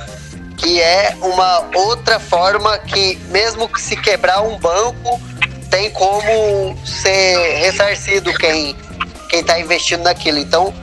[0.56, 5.20] que é uma outra forma que, mesmo que se quebrar um banco,
[5.70, 8.76] tem como ser ressarcido quem
[9.32, 10.38] quem está investindo naquilo.
[10.38, 10.74] Então,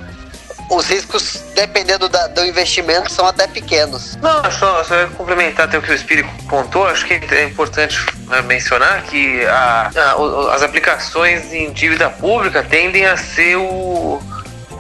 [0.69, 4.15] os riscos, dependendo da- do investimento, são até pequenos.
[4.17, 7.97] Não, só, só ia complementar até o que o Espírito contou, acho que é importante
[8.27, 14.21] né, mencionar que a- a- as aplicações em dívida pública tendem a ser o,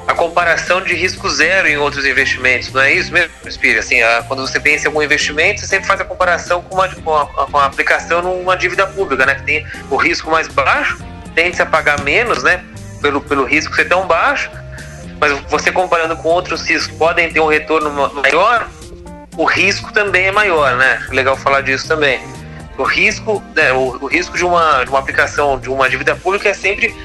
[0.07, 3.79] a comparação de risco zero em outros investimentos, não é isso mesmo, Espírito?
[3.79, 6.87] Assim, a- quando você pensa em algum investimento, você sempre faz a comparação com, uma,
[6.89, 9.35] com, a, aplicação numa dívida pública, né?
[9.35, 10.99] Que tem o risco mais baixo,
[11.33, 12.63] tende-se a pagar menos, né?
[13.01, 14.49] Pelo, pelo risco ser tão baixo,
[15.19, 18.67] mas você comparando com outros riscos podem ter um retorno ma- maior,
[19.37, 21.05] o risco também é maior, né?
[21.09, 22.19] Legal falar disso também.
[22.77, 26.49] O risco, né, o, o risco de uma, de uma aplicação de uma dívida pública
[26.49, 26.95] é sempre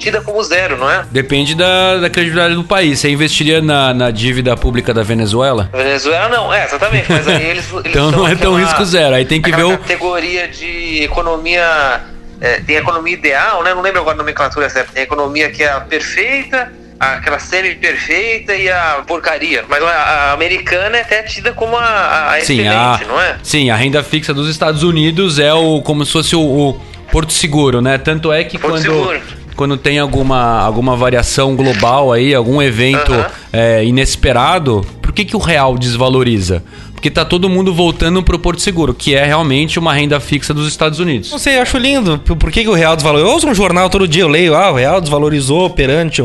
[0.00, 1.04] tida como zero, não é?
[1.10, 2.98] Depende da, da credibilidade do país.
[2.98, 5.70] Você investiria na, na dívida pública da Venezuela?
[5.72, 9.14] Venezuela não, é, exatamente, mas aí eles, eles Então não é tão aquela- risco zero.
[9.14, 9.78] Aí tem que ver o.
[9.78, 12.00] categoria de economia
[12.40, 13.72] é, tem a economia ideal, né?
[13.74, 14.92] Não lembro agora a nomenclatura certa.
[14.92, 19.64] Tem a economia que é a perfeita, aquela semi-perfeita e a porcaria.
[19.68, 23.36] Mas a, a americana é até tida como a, a Sim, excelente, a, não é?
[23.42, 26.80] sim, a renda fixa dos Estados Unidos é o como se fosse o, o
[27.10, 27.98] Porto Seguro, né?
[27.98, 29.20] Tanto é que Porto quando, Seguro.
[29.56, 33.12] quando tem alguma, alguma variação global aí, algum evento
[33.52, 36.62] é, inesperado, por que, que o real desvaloriza?
[36.92, 40.66] Porque tá todo mundo voltando pro Porto Seguro, que é realmente uma renda fixa dos
[40.66, 41.30] Estados Unidos.
[41.30, 42.18] Não sei, eu acho lindo.
[42.18, 43.30] Por que, que o real desvalorizou?
[43.30, 46.24] Eu uso um jornal todo dia, eu leio, ah, o real desvalorizou perante.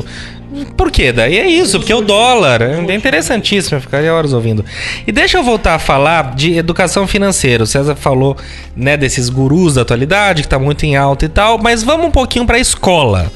[0.78, 1.12] Por quê?
[1.12, 2.62] Daí é isso, porque o dólar.
[2.62, 4.64] É interessantíssimo, eu ficaria horas ouvindo.
[5.06, 7.64] E deixa eu voltar a falar de educação financeira.
[7.64, 8.38] O César falou,
[8.76, 12.12] né, desses gurus da atualidade, que tá muito em alta e tal, mas vamos um
[12.12, 13.32] pouquinho pra escola.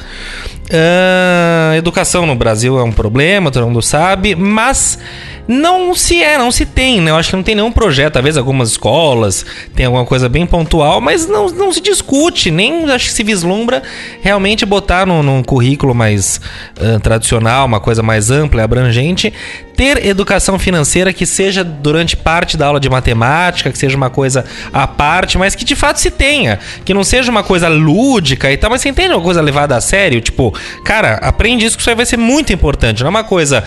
[0.72, 4.99] Ah, educação no Brasil é um problema, todo mundo sabe, mas
[5.47, 7.11] não se é, não se tem, né?
[7.11, 9.45] Eu acho que não tem nenhum projeto, talvez algumas escolas
[9.75, 13.81] tem alguma coisa bem pontual, mas não, não se discute, nem acho que se vislumbra
[14.21, 16.41] realmente botar num, num currículo mais
[16.79, 19.33] ah, tradicional, uma coisa mais ampla e abrangente,
[19.75, 24.43] ter educação financeira que seja durante parte da aula de matemática, que seja uma coisa
[24.73, 28.57] à parte, mas que de fato se tenha, que não seja uma coisa lúdica e
[28.57, 31.89] tal, mas você entende uma coisa levada a sério, tipo, cara, aprende isso que isso
[31.89, 33.63] aí vai ser muito importante, não é uma coisa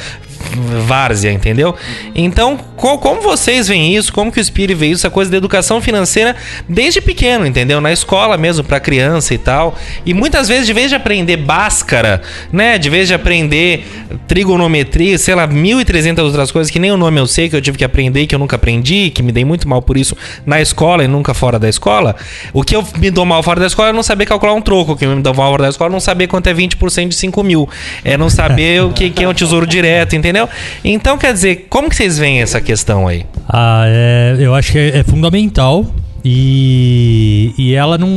[0.86, 1.74] várzea, entendeu?
[2.14, 4.12] Então, co- como vocês veem isso?
[4.12, 5.01] Como que o Spiri vê isso?
[5.07, 6.34] Essa coisa da educação financeira
[6.68, 7.80] desde pequeno, entendeu?
[7.80, 9.76] Na escola mesmo, pra criança e tal.
[10.05, 12.20] E muitas vezes, de vez de aprender báscara,
[12.53, 12.78] né?
[12.78, 13.86] De vez de aprender
[14.26, 17.78] trigonometria, sei lá, 1.300 outras coisas que nem o nome eu sei, que eu tive
[17.78, 21.05] que aprender, que eu nunca aprendi, que me dei muito mal por isso na escola
[21.05, 22.14] e nunca fora da escola.
[22.53, 24.92] O que eu me dou mal fora da escola é não saber calcular um troco.
[24.92, 27.09] O que eu me dou mal fora da escola é não saber quanto é 20%
[27.09, 27.68] de 5 mil.
[28.05, 30.39] É não saber o que, que é um tesouro direto, entendeu?
[30.84, 33.24] Então, quer dizer, como que vocês veem essa questão aí?
[33.49, 35.86] Ah, é, eu acho que é, é fundamental
[36.24, 38.09] e, e ela não,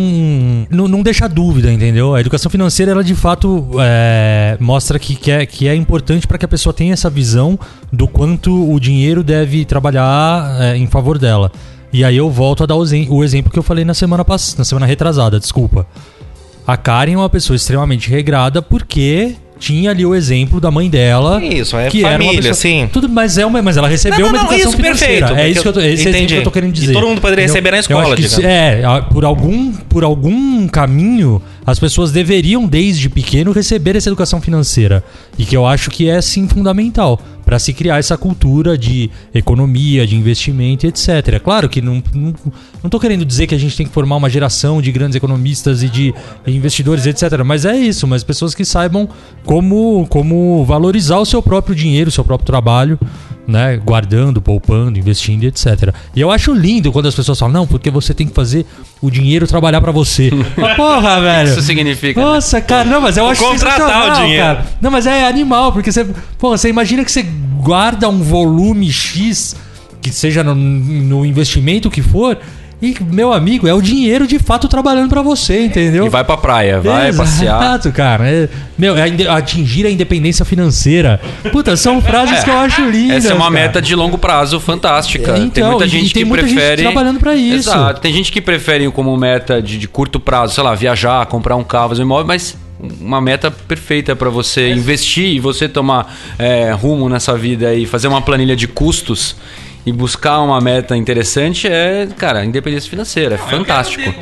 [0.70, 2.14] não, não deixa dúvida, entendeu?
[2.16, 6.38] A educação financeira, ela de fato é, mostra que, que, é, que é importante para
[6.38, 7.58] que a pessoa tenha essa visão
[7.92, 11.52] do quanto o dinheiro deve trabalhar é, em favor dela.
[11.92, 14.56] E aí eu volto a dar o, o exemplo que eu falei na semana, pass-
[14.58, 15.86] na semana retrasada, desculpa.
[16.66, 21.42] A Karen é uma pessoa extremamente regrada porque tinha ali o exemplo da mãe dela.
[21.42, 22.90] Isso, é que era uma família, pessoa, sim.
[22.92, 25.42] Tudo, mas é uma, mas ela recebeu uma educação financeira.
[25.42, 26.34] É isso que eu tô, esse Entendi.
[26.34, 26.92] que eu tô querendo E dizer.
[26.94, 28.46] todo mundo poderia receber na Eu escola, acho que.
[28.46, 28.82] É,
[29.14, 35.04] por algum, por algum caminho, as pessoas deveriam, desde pequeno, receber essa educação financeira.
[35.38, 40.08] E que eu acho que é, sim, fundamental para se criar essa cultura de economia,
[40.08, 41.40] de investimento, etc.
[41.44, 42.34] Claro que não, não,
[42.82, 45.84] não tô querendo dizer que a gente tem que formar uma geração de grandes economistas
[45.84, 46.14] e de
[46.48, 47.44] investidores, etc.
[47.46, 49.10] Mas é isso, mas pessoas que saibam
[49.46, 52.98] como, como valorizar o seu próprio dinheiro, o seu próprio trabalho,
[53.48, 53.78] né?
[53.78, 55.94] Guardando, poupando, investindo, etc.
[56.16, 58.66] E eu acho lindo quando as pessoas falam, não, porque você tem que fazer
[59.02, 60.30] o dinheiro trabalhar para você.
[60.76, 61.50] Porra, velho.
[61.50, 62.20] Isso significa.
[62.20, 62.26] né?
[62.26, 64.44] Nossa, cara, não, mas eu acho Contratar o dinheiro.
[64.44, 64.66] cara.
[64.82, 66.06] Não, mas é animal, porque você,
[66.38, 67.24] pô, você imagina que você
[67.62, 69.56] guarda um volume X,
[70.02, 72.38] que seja no, no investimento que for,
[72.84, 76.06] E, meu amigo, é o dinheiro de fato trabalhando pra você, entendeu?
[76.06, 77.80] E vai pra praia, vai Exato, passear.
[77.96, 78.30] cara.
[78.30, 81.22] É- meu, é atingir a independência financeira.
[81.50, 83.24] Puta, são frases que eu acho lindas.
[83.24, 83.52] Essa é uma cara.
[83.52, 85.38] meta de longo prazo fantástica.
[85.38, 86.82] Então, tem muita gente tem que muita gente prefere.
[86.82, 87.70] trabalhando pra isso.
[87.70, 88.02] Exato.
[88.02, 91.64] Tem gente que prefere como meta de, de curto prazo, sei lá, viajar, comprar um
[91.64, 92.58] carro, fazer um imóvel, mas
[93.00, 98.10] uma meta perfeita para você investir e você tomar é, rumo nessa vida e fazer
[98.10, 99.38] uma planilha de custos
[99.86, 103.36] e buscar uma meta interessante é, cara, independência financeira.
[103.36, 104.14] É fantástico.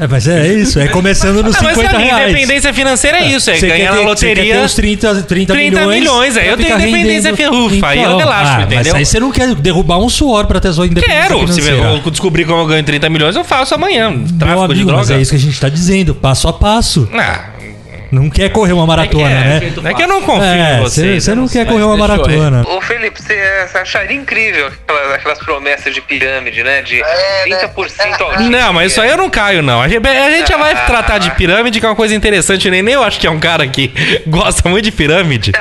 [0.00, 2.30] É, mas é isso, é começando nos Não, mas 50 pra mim, reais.
[2.30, 4.60] independência financeira é isso, é Você ganhar na ter- você quer ter loteria.
[4.64, 5.98] uns 30, 30, 30 milhões.
[6.00, 7.48] milhões, aí pra eu tenho independência rendendo.
[7.56, 8.78] Então, fi- ufa, aí eu relaxo, ah, entendeu?
[8.78, 12.00] Mas aí você não quer derrubar um suor pra ter sua independência Quero, se financeira.
[12.04, 14.10] eu descobrir como eu ganho 30 milhões, eu faço amanhã.
[14.38, 15.18] Tráfico de amigo, mas droga.
[15.18, 17.08] é isso que a gente tá dizendo, passo a passo.
[17.12, 17.50] Ah,
[18.10, 19.72] Não quer correr uma maratona, é, né?
[19.84, 21.24] é que eu não confio É, em vocês.
[21.24, 21.64] você eu não sei.
[21.64, 22.66] quer correr uma maratona.
[22.66, 23.36] Ô Felipe, você,
[23.66, 26.80] você acharia incrível aquelas, aquelas promessas de pirâmide, né?
[26.82, 27.56] De É, né?
[27.74, 28.48] 30% ao dia.
[28.48, 29.82] Não, mas isso aí eu não caio, não.
[29.82, 30.76] A gente, a gente já vai Ah.
[30.86, 32.66] tratar de pirâmide, que é uma coisa interessante.
[32.66, 33.92] O Nenê, eu acho que é um cara que
[34.26, 35.52] gosta muito de pirâmide.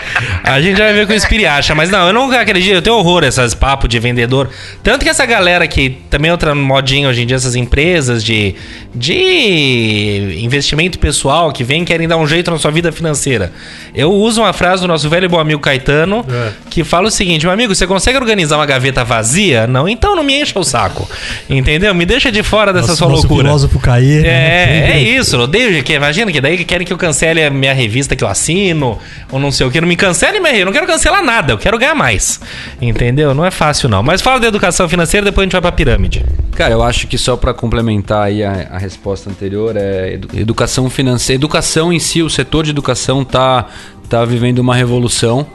[0.43, 1.75] A gente já vai ver com o Espiriacha.
[1.75, 2.73] Mas não, eu não acredito.
[2.75, 4.49] Eu tenho horror a esses papos de vendedor.
[4.81, 8.55] Tanto que essa galera que também é outra modinha hoje em dia, essas empresas de,
[8.95, 13.51] de investimento pessoal que vem querem dar um jeito na sua vida financeira.
[13.93, 16.25] Eu uso uma frase do nosso velho e bom amigo Caetano
[16.69, 19.65] que fala o seguinte: meu amigo, você consegue organizar uma gaveta vazia?
[19.67, 21.09] Não, então não me encha o saco.
[21.49, 21.93] Entendeu?
[21.95, 23.45] Me deixa de fora dessa Nosso, sua nosso loucura.
[23.47, 24.25] filósofo cair.
[24.25, 25.35] É, é isso.
[25.35, 28.27] Eu odeio que imagina que daí querem que eu cancele a minha revista que eu
[28.27, 28.97] assino,
[29.31, 29.79] ou não sei o que.
[29.81, 30.55] Não me cancele minha.
[30.57, 32.39] Eu não quero cancelar nada, eu quero ganhar mais.
[32.81, 33.33] Entendeu?
[33.33, 34.03] Não é fácil, não.
[34.03, 36.25] Mas fala da educação financeira, depois a gente vai pra pirâmide.
[36.55, 40.89] Cara, eu acho que só para complementar aí a, a resposta anterior, é edu- educação
[40.89, 41.37] financeira.
[41.39, 43.65] Educação em si, o setor de educação tá,
[44.09, 45.45] tá vivendo uma revolução.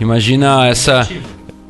[0.00, 1.08] Imagina essa.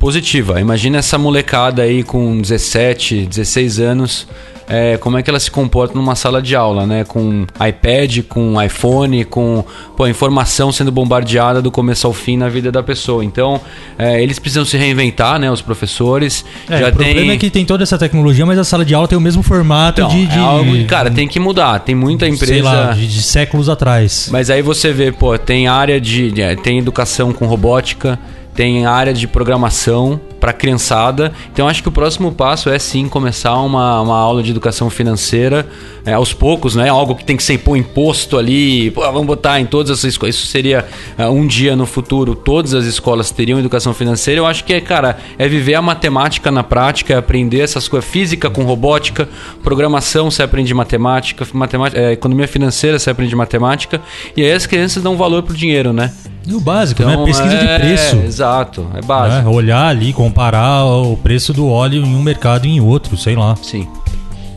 [0.03, 0.59] Positiva.
[0.59, 4.27] Imagina essa molecada aí com 17, 16 anos.
[4.67, 7.03] é, como é que ela se comporta numa sala de aula, né?
[7.05, 9.63] Com iPad, com iPhone, com
[9.95, 13.23] pô, informação sendo bombardeada do começo ao fim na vida da pessoa.
[13.25, 13.59] Então,
[13.97, 15.49] é, eles precisam se reinventar, né?
[15.51, 16.43] Os professores.
[16.69, 19.17] É, o problema é que tem toda essa tecnologia, mas a sala de aula tem
[19.17, 21.79] o mesmo formato Então, de, de- é algo, cara, tem que mudar.
[21.79, 22.53] Tem muita empresa.
[22.53, 24.27] sei lá, de, de séculos atrás.
[24.31, 28.17] Mas aí você vê, pô, tem área de, de- tem educação com robótica,
[28.53, 31.31] tem área de programação para criançada.
[31.53, 35.65] Então acho que o próximo passo é sim começar uma, uma aula de educação financeira
[36.05, 36.89] é, aos poucos, né?
[36.89, 40.35] Algo que tem que ser imposto ali, pô, vamos botar em todas essas escolas.
[40.35, 40.85] Isso seria
[41.17, 44.41] é, um dia no futuro, todas as escolas teriam educação financeira.
[44.41, 48.09] Eu acho que é, cara, é viver a matemática na prática, é aprender essas coisas,
[48.09, 49.29] física com robótica,
[49.63, 54.01] programação você aprende matemática, matemática é, economia financeira você aprende matemática,
[54.35, 56.11] e aí as crianças dão valor pro dinheiro, né?
[56.45, 57.13] E o básico, né?
[57.13, 58.15] Então, Pesquisa é, de preço.
[58.17, 59.01] Exato, é né?
[59.05, 59.49] básico.
[59.49, 63.55] Olhar ali, comparar o preço do óleo em um mercado e em outro, sei lá.
[63.61, 63.87] Sim.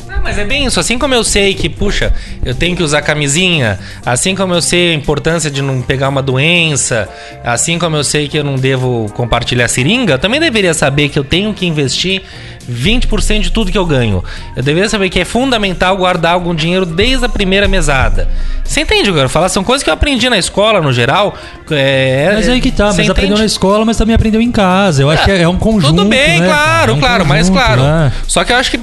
[0.08, 0.80] Não, mas é bem isso.
[0.80, 2.12] Assim como eu sei que, puxa,
[2.44, 6.22] eu tenho que usar camisinha, assim como eu sei a importância de não pegar uma
[6.22, 7.08] doença,
[7.44, 11.18] assim como eu sei que eu não devo compartilhar seringa, eu também deveria saber que
[11.18, 12.22] eu tenho que investir
[12.70, 14.22] 20% de tudo que eu ganho.
[14.54, 18.28] Eu deveria saber que é fundamental guardar algum dinheiro desde a primeira mesada.
[18.64, 19.48] Você entende o que eu quero falar?
[19.48, 21.36] São coisas que eu aprendi na escola, no geral.
[21.70, 23.40] É, Mas aí que tá, mas aprendeu entende?
[23.40, 25.02] na escola, mas também aprendeu em casa.
[25.02, 25.94] Eu acho que é, é um conjunto.
[25.94, 26.46] Tudo bem, né?
[26.46, 27.82] claro, É um claro, mas conjunto, claro.
[27.82, 28.12] né?
[28.26, 28.80] Só que eu acho que,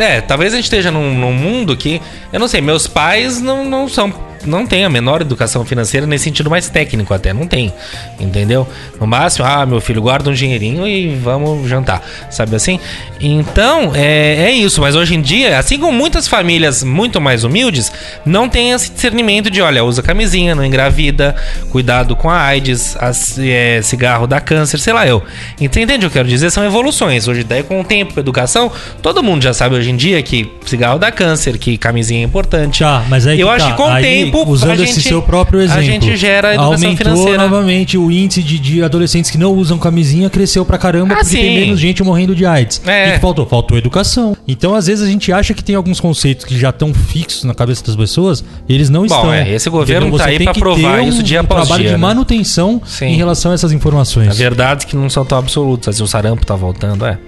[0.00, 2.00] é, talvez a gente esteja num, num mundo que,
[2.32, 4.12] eu não sei, meus pais não, não são.
[4.44, 7.72] Não tem a menor educação financeira nesse sentido mais técnico até, não tem.
[8.20, 8.66] Entendeu?
[9.00, 12.02] No máximo, ah, meu filho, guarda um dinheirinho e vamos jantar.
[12.30, 12.78] Sabe assim?
[13.20, 14.80] Então, é, é isso.
[14.80, 17.92] Mas hoje em dia, assim como muitas famílias muito mais humildes,
[18.24, 21.34] não tem esse discernimento de, olha, usa camisinha, não engravida,
[21.70, 25.22] cuidado com a AIDS, as- é, cigarro dá câncer, sei lá eu.
[25.60, 26.50] Entende o que eu quero dizer?
[26.50, 27.26] São evoluções.
[27.28, 28.70] Hoje, daí, com o tempo, com a educação,
[29.02, 32.80] todo mundo já sabe hoje em dia que cigarro dá câncer, que camisinha é importante.
[32.80, 33.70] Tá, mas aí eu acho tá.
[33.72, 36.48] que com o Aí, tempo, usando a esse gente, seu próprio exemplo, a gente gera
[36.48, 37.38] a educação aumentou financeira.
[37.42, 41.36] novamente o índice de, de adolescentes que não usam camisinha cresceu pra caramba Ah, porque
[41.36, 41.60] tem sim.
[41.60, 42.80] menos gente morrendo de AIDS.
[42.86, 43.10] É.
[43.10, 43.46] O que faltou?
[43.46, 44.36] Faltou educação.
[44.46, 47.54] Então, às vezes a gente acha que tem alguns conceitos que já estão fixos na
[47.54, 49.32] cabeça das pessoas e eles não Bom, estão.
[49.32, 51.44] é, esse governo tá Você aí tem pra que provar ter um, isso dia um
[51.44, 52.00] após trabalho dia, de né?
[52.00, 53.06] manutenção Sim.
[53.06, 54.36] em relação a essas A informações.
[54.36, 55.94] verdade que não são tão absolutas.
[55.96, 57.18] Assim, o sarampo tá voltando, é.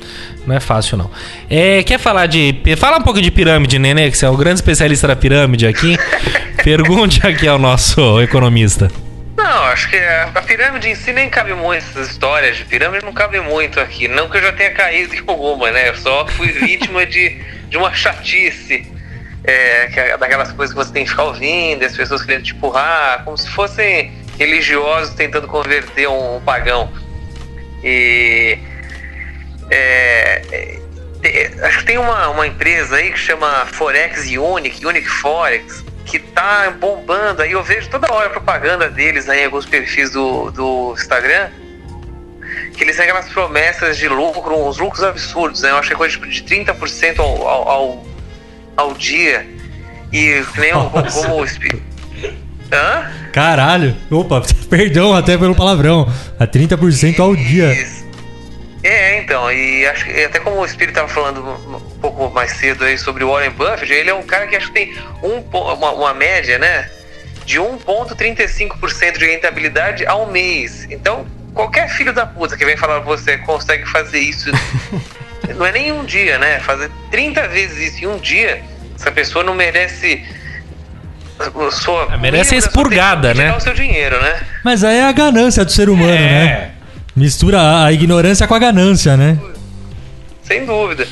[0.47, 1.11] Não é fácil, não.
[1.49, 2.63] É, quer falar de.
[2.77, 5.97] Fala um pouco de pirâmide, Nenê, que você é o grande especialista da pirâmide aqui.
[6.65, 8.91] Pergunte aqui ao nosso economista.
[9.37, 13.13] Não, acho que a, pirâmide em si nem cabe muito, essas histórias de pirâmide não
[13.13, 14.07] cabe muito aqui.
[14.07, 15.89] Não que eu já tenha caído em alguma, né?
[15.89, 17.37] Eu só fui vítima de,
[17.69, 18.87] de uma chatice.
[19.43, 23.25] É, é daquelas coisas que você tem que ficar ouvindo, as pessoas querendo te empurrar,
[23.25, 26.93] como se fossem religiosos tentando converter um, um pagão.
[27.83, 28.59] E.
[29.71, 30.81] é, é,
[31.63, 36.75] Acho que tem uma, uma empresa aí que chama Forex Unique, Unique Forex, que tá
[36.79, 37.53] bombando aí.
[37.53, 41.51] Eu vejo toda hora a propaganda deles aí em alguns perfis do, do Instagram.
[42.75, 45.71] Que eles têm aquelas promessas de lucro, uns lucros absurdos, né?
[45.71, 48.07] Eu acho que é coisa de 30% ao, ao, ao,
[48.77, 49.47] ao dia.
[50.13, 51.45] E nem o, como o.
[52.73, 53.11] Hã?
[53.33, 53.95] Caralho.
[54.11, 56.11] Opa, perdão até pelo palavrão.
[56.39, 57.73] A 30% ao dia.
[57.75, 58.00] Isso.
[58.83, 62.85] É, então, e acho que até como o Espírito estava falando um pouco mais cedo
[62.85, 65.91] aí sobre o Warren Buffett, ele é um cara que acho que tem um, uma,
[65.93, 66.89] uma média, né,
[67.45, 70.87] de 1,35% de rentabilidade ao mês.
[70.91, 74.51] Então, qualquer filho da puta que vem falar pra você consegue fazer isso,
[75.57, 76.61] não é nem um dia, né?
[76.61, 78.63] Fazer 30 vezes isso em um dia,
[78.99, 80.25] essa pessoa não merece.
[81.73, 83.57] Sua, merece sua expurgada, né?
[83.57, 84.41] o seu dinheiro, né?
[84.63, 86.19] Mas aí é a ganância do ser humano, É.
[86.19, 86.70] né?
[87.21, 89.39] Mistura a- ignorância com a ganância, né?
[90.43, 91.07] Sem dúvida.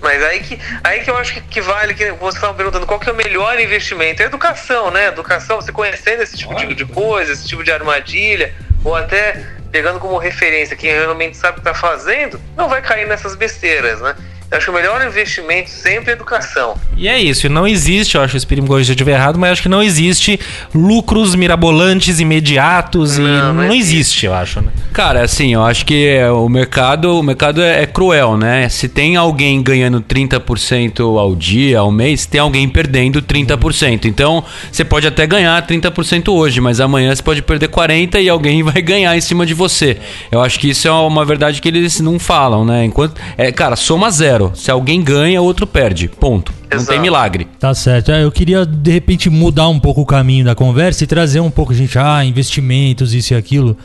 [0.00, 2.98] Mas aí que, aí que eu acho que, que vale, que você estava perguntando qual
[2.98, 4.22] que é o melhor investimento.
[4.22, 5.08] É educação, né?
[5.08, 9.38] Educação, você conhecendo esse tipo de, de coisa, esse tipo de armadilha, ou até
[9.70, 14.00] pegando como referência quem realmente sabe o que está fazendo, não vai cair nessas besteiras,
[14.00, 14.14] né?
[14.50, 16.74] Eu acho que o melhor investimento sempre é educação.
[16.96, 19.52] E é isso, e não existe, eu acho que o Espírito eu estiver errado, mas
[19.52, 20.38] acho que não existe
[20.74, 24.68] lucros mirabolantes imediatos e Não, não, não existe, eu acho, né?
[24.92, 28.68] Cara, assim, eu acho que é, o mercado, o mercado é, é cruel, né?
[28.68, 34.04] Se tem alguém ganhando 30% ao dia, ao mês, tem alguém perdendo 30%.
[34.04, 38.62] Então, você pode até ganhar 30% hoje, mas amanhã você pode perder 40 e alguém
[38.62, 39.96] vai ganhar em cima de você.
[40.30, 42.84] Eu acho que isso é uma verdade que eles não falam, né?
[42.84, 44.33] Enquanto é, cara, soma zero.
[44.54, 46.08] Se alguém ganha, o outro perde.
[46.08, 46.52] Ponto.
[46.70, 46.92] Não Exato.
[46.92, 47.46] tem milagre.
[47.58, 48.10] Tá certo.
[48.10, 51.50] É, Eu queria, de repente, mudar um pouco o caminho da conversa e trazer um
[51.50, 53.76] pouco, gente, ah, investimentos, isso e aquilo.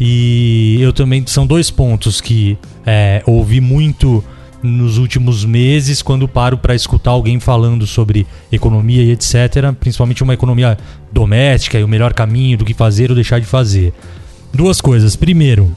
[0.00, 1.24] E eu também.
[1.26, 2.56] São dois pontos que
[2.86, 4.22] é, ouvi muito
[4.62, 9.72] nos últimos meses quando paro para escutar alguém falando sobre economia e etc.
[9.78, 10.76] Principalmente uma economia
[11.12, 13.92] doméstica e o melhor caminho do que fazer ou deixar de fazer.
[14.52, 15.14] Duas coisas.
[15.14, 15.76] Primeiro,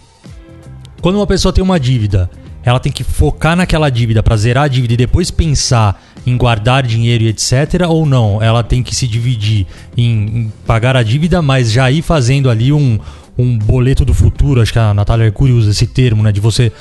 [1.02, 2.30] quando uma pessoa tem uma dívida,
[2.64, 6.86] ela tem que focar naquela dívida para zerar a dívida e depois pensar em guardar
[6.86, 7.88] dinheiro e etc.
[7.90, 8.42] Ou não?
[8.42, 9.66] Ela tem que se dividir
[9.98, 13.00] em, em pagar a dívida, mas já ir fazendo ali um,
[13.38, 14.62] um boleto do futuro.
[14.62, 16.32] Acho que a Natália Arcuri usa esse termo, né?
[16.32, 16.72] De você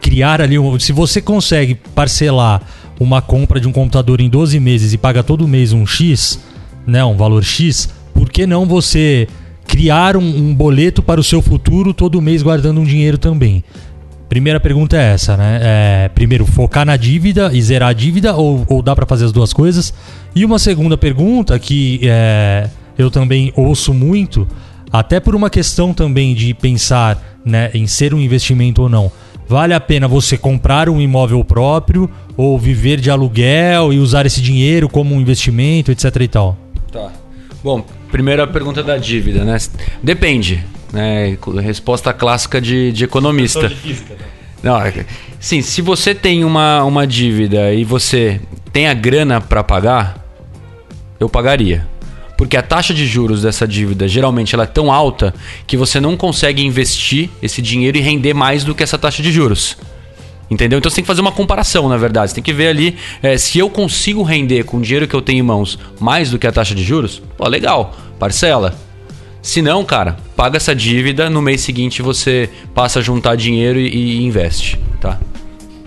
[0.00, 0.58] criar ali.
[0.58, 2.60] um- Se você consegue parcelar
[3.00, 6.38] uma compra de um computador em 12 meses e paga todo mês um X,
[6.86, 7.02] né?
[7.04, 9.26] Um valor X, por que não você
[9.66, 10.20] criar um,
[10.50, 13.64] um boleto para o seu futuro todo mês guardando um dinheiro também?
[14.32, 15.60] Primeira pergunta é essa, né?
[15.62, 19.30] É, primeiro, focar na dívida e zerar a dívida ou, ou dá para fazer as
[19.30, 19.92] duas coisas?
[20.34, 24.48] E uma segunda pergunta que é, eu também ouço muito,
[24.90, 29.12] até por uma questão também de pensar né, em ser um investimento ou não.
[29.46, 34.40] Vale a pena você comprar um imóvel próprio ou viver de aluguel e usar esse
[34.40, 36.56] dinheiro como um investimento, etc e tal?
[36.90, 37.12] Tá.
[37.62, 39.58] Bom, primeira pergunta da dívida, né?
[40.02, 40.64] Depende.
[40.92, 41.36] Né?
[41.62, 43.60] Resposta clássica de, de economista.
[44.62, 45.06] Não, é-
[45.40, 48.40] sim, se você tem uma, uma dívida e você
[48.72, 50.24] tem a grana para pagar,
[51.18, 51.86] eu pagaria.
[52.36, 55.32] Porque a taxa de juros dessa dívida geralmente ela é tão alta
[55.66, 59.30] que você não consegue investir esse dinheiro e render mais do que essa taxa de
[59.30, 59.76] juros.
[60.50, 60.78] Entendeu?
[60.78, 62.30] Então você tem que fazer uma comparação, na verdade.
[62.30, 65.22] Você tem que ver ali eh, se eu consigo render com o dinheiro que eu
[65.22, 67.22] tenho em mãos mais do que a taxa de juros.
[67.38, 68.74] Pô, legal, parcela.
[69.42, 73.88] Se não, cara, paga essa dívida, no mês seguinte você passa a juntar dinheiro e,
[73.88, 75.18] e investe, tá?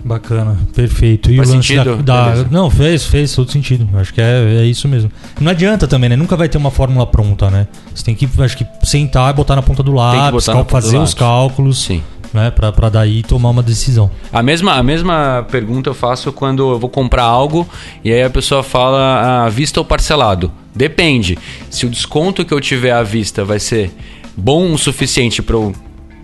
[0.04, 1.32] Bacana, perfeito.
[1.32, 1.96] E Faz o lance sentido?
[1.96, 2.44] da, da-.
[2.48, 3.88] Não, fez, fez todo sentido.
[3.98, 5.10] Acho que é, é isso mesmo.
[5.40, 6.14] Não adianta também, né?
[6.14, 7.66] Nunca vai ter uma fórmula pronta, né?
[7.92, 11.82] Você tem que, acho que, sentar e botar na ponta do lápis, fazer os cálculos,
[11.82, 12.02] Sim.
[12.32, 12.50] Né?
[12.50, 14.10] Pra daí tomar uma decisão.
[14.32, 17.66] A mesma, a mesma pergunta eu faço quando eu vou comprar algo
[18.04, 20.52] e aí a pessoa fala à vista ou parcelado.
[20.74, 21.38] Depende.
[21.70, 23.90] Se o desconto que eu tiver à vista vai ser
[24.36, 25.72] bom o suficiente para eu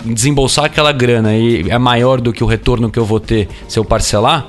[0.04, 3.78] desembolsar aquela grana e é maior do que o retorno que eu vou ter se
[3.78, 4.46] eu parcelar,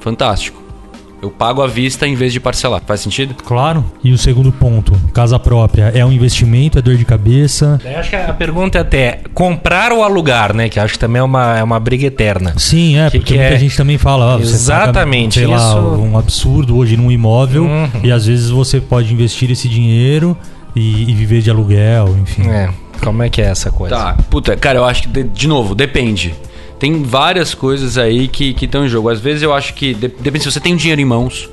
[0.00, 0.65] fantástico.
[1.22, 2.82] Eu pago à vista em vez de parcelar.
[2.86, 3.34] Faz sentido?
[3.42, 3.84] Claro.
[4.04, 7.80] E o segundo ponto, casa própria, é um investimento, é dor de cabeça?
[7.84, 10.68] Eu acho que a pergunta é até comprar ou alugar, né?
[10.68, 12.52] Que acho que também é uma, é uma briga eterna.
[12.58, 13.58] Sim, é, Que porque que muita é?
[13.58, 17.64] gente também fala, ó, você Exatamente, paga, sei lá, isso- um absurdo hoje num imóvel
[17.64, 17.88] Uhum.
[18.04, 20.36] e às vezes você pode investir esse dinheiro
[20.76, 22.46] e, e viver de aluguel, enfim.
[22.50, 22.68] É,
[23.02, 23.96] como é que é essa coisa?
[23.96, 26.34] Tá, puta, cara, eu acho que, de, de novo, depende.
[26.78, 29.08] Tem várias coisas aí que estão em jogo.
[29.08, 31.48] Às vezes eu acho que, de- depende se você tem dinheiro em mãos,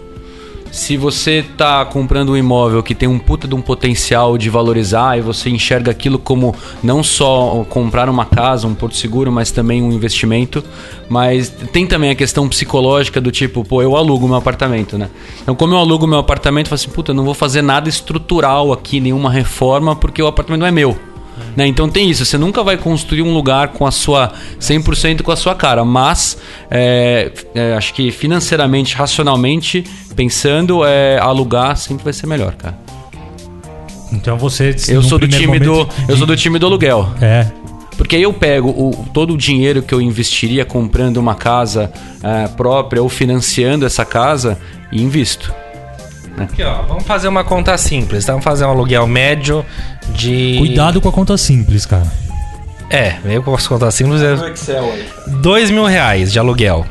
[0.72, 5.16] se você tá comprando um imóvel que tem um puta de um potencial de valorizar
[5.18, 9.84] e você enxerga aquilo como não só comprar uma casa, um porto seguro, mas também
[9.84, 10.64] um investimento,
[11.08, 15.10] mas tem também a questão psicológica do tipo, pô, eu alugo meu apartamento, né?
[15.44, 17.88] Então, como eu alugo meu apartamento, eu falo assim, puta, eu não vou fazer nada
[17.88, 20.98] estrutural aqui, nenhuma reforma, porque o apartamento não é meu.
[21.56, 21.68] Né?
[21.68, 25.36] Então tem isso, você nunca vai construir um lugar com a sua 100% com a
[25.36, 26.38] sua cara, mas
[26.70, 29.84] é, é, acho que financeiramente, racionalmente,
[30.16, 32.78] pensando, é, alugar sempre vai ser melhor, cara.
[34.12, 34.76] Então você.
[34.88, 37.10] Eu sou do time do momento, eu sou do time do aluguel.
[37.22, 37.48] É.
[37.98, 42.48] Porque aí eu pego o, todo o dinheiro que eu investiria comprando uma casa é,
[42.48, 44.60] própria ou financiando essa casa
[44.92, 45.54] e invisto.
[46.38, 48.26] Aqui, ó, vamos fazer uma conta simples.
[48.26, 49.64] Vamos fazer um aluguel médio
[50.10, 50.56] de.
[50.58, 52.08] Cuidado com a conta simples, cara.
[52.90, 55.08] É, eu com as contas simples é Excel aí.
[55.42, 56.86] dois mil reais de aluguel.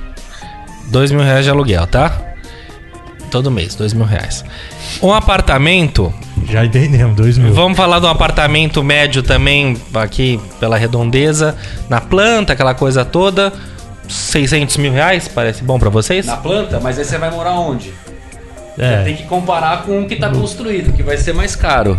[0.89, 2.13] Dois mil reais de aluguel, tá?
[3.31, 4.45] Todo mês, dois mil reais.
[5.03, 6.13] Um apartamento,
[6.49, 7.53] Já entendemos, dois mil.
[7.55, 11.57] vamos falar de um apartamento médio também, aqui pela redondeza,
[11.89, 13.53] na planta, aquela coisa toda.
[14.09, 16.27] 600 mil reais, parece bom pra vocês?
[16.27, 17.95] Na planta, mas aí você vai morar onde?
[18.79, 19.03] É.
[19.05, 21.99] Tem que comparar com o que tá construído, que vai ser mais caro.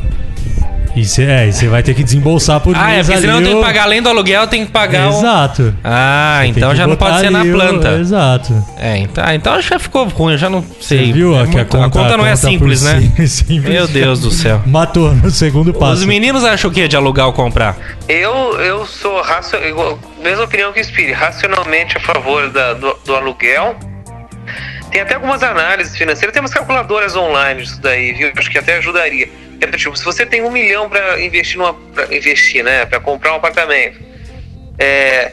[0.96, 3.38] E você é, e você vai ter que desembolsar por Ah, é, mês porque senão
[3.38, 5.18] ali tem que pagar além do aluguel, tem que pagar o...
[5.18, 5.74] Exato.
[5.84, 7.94] Ah, então que já não pode ser na ali o- planta.
[7.94, 8.66] Exato.
[8.78, 11.08] É, então, ah, então já ficou ruim, eu já não sei.
[11.08, 13.02] Você viu É que muito- a conta, não é por simples, né?
[13.18, 13.64] sim- simples.
[13.74, 14.62] Meu Deus do céu.
[14.68, 15.94] Matou no segundo passo.
[15.94, 17.76] Os meninos acham o quê de alugar ou comprar?
[18.08, 19.58] Eu, eu sou racio...
[19.68, 23.76] igual- mesma opinião que o racionalmente a favor da- do, do aluguel.
[24.94, 28.32] Tem até algumas análises financeiras, tem umas calculadoras online disso daí, viu?
[28.38, 29.28] Acho que até ajudaria.
[29.60, 31.76] É tipo, se você tem um milhão para investir numa.
[32.12, 32.86] Investir, né?
[32.86, 34.00] Para comprar um apartamento.
[34.78, 35.32] É,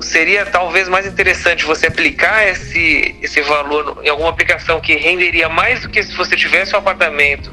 [0.00, 5.82] seria talvez mais interessante você aplicar esse, esse valor em alguma aplicação que renderia mais
[5.82, 7.52] do que se você tivesse um apartamento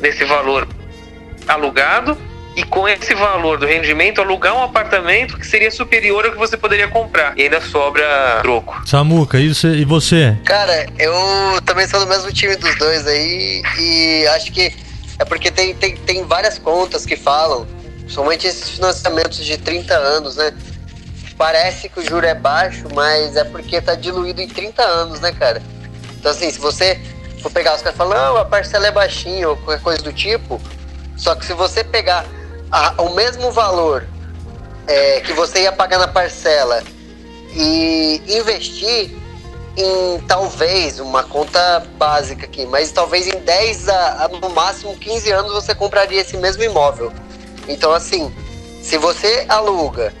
[0.00, 0.66] nesse valor
[1.46, 2.18] alugado
[2.60, 6.58] e com esse valor do rendimento alugar um apartamento que seria superior ao que você
[6.58, 8.04] poderia comprar e ainda sobra
[8.42, 8.82] troco.
[8.86, 9.68] Samuca, e você?
[9.68, 10.36] E você?
[10.44, 11.14] Cara, eu
[11.64, 14.74] também sou do mesmo time dos dois aí e acho que
[15.18, 17.66] é porque tem, tem, tem várias contas que falam,
[18.06, 20.52] somente esses financiamentos de 30 anos, né?
[21.38, 25.32] Parece que o juro é baixo, mas é porque tá diluído em 30 anos, né,
[25.32, 25.62] cara?
[26.18, 27.00] Então, assim, se você
[27.40, 30.60] for pegar os caras falam, não, a parcela é baixinha ou qualquer coisa do tipo,
[31.16, 32.26] só que se você pegar
[32.70, 34.06] a- o mesmo valor
[34.86, 36.82] é, que você ia pagar na parcela
[37.54, 39.10] e investir
[39.76, 45.30] em talvez uma conta básica aqui, mas talvez em 10 a, a no máximo 15
[45.30, 47.12] anos você compraria esse mesmo imóvel.
[47.68, 48.32] Então assim,
[48.82, 50.12] se você aluga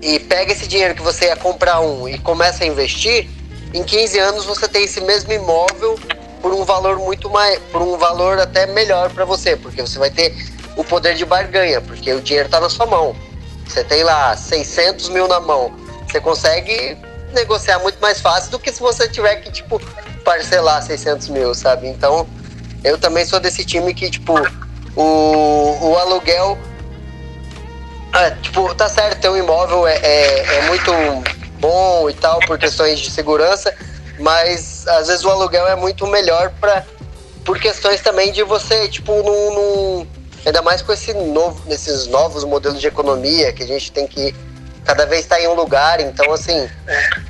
[0.00, 3.28] e pega esse dinheiro que você ia comprar um e começa a investir,
[3.74, 5.98] em 15 anos você tem esse mesmo imóvel
[6.40, 10.10] por um valor muito mais, por um valor até melhor para você, porque você vai
[10.10, 10.32] ter
[10.76, 13.16] o poder de barganha, porque o dinheiro está na sua mão.
[13.66, 15.72] Você tem lá 600 mil na mão,
[16.06, 16.96] você consegue
[17.32, 19.80] negociar muito mais fácil do que se você tiver que tipo
[20.24, 21.88] parcelar 600 mil, sabe?
[21.88, 22.26] Então
[22.84, 24.34] eu também sou desse time que tipo
[24.94, 26.56] o, o aluguel
[28.14, 30.90] é, tipo, tá certo, ter um imóvel é, é, é muito
[31.58, 33.74] bom e tal por questões de segurança,
[34.18, 36.84] mas às vezes o aluguel é muito melhor para
[37.44, 40.06] por questões também de você, tipo, num-
[40.46, 44.32] ainda mais com esse novo, nesses novos modelos de economia que a gente tem que
[44.84, 46.70] cada vez estar em um lugar, então assim,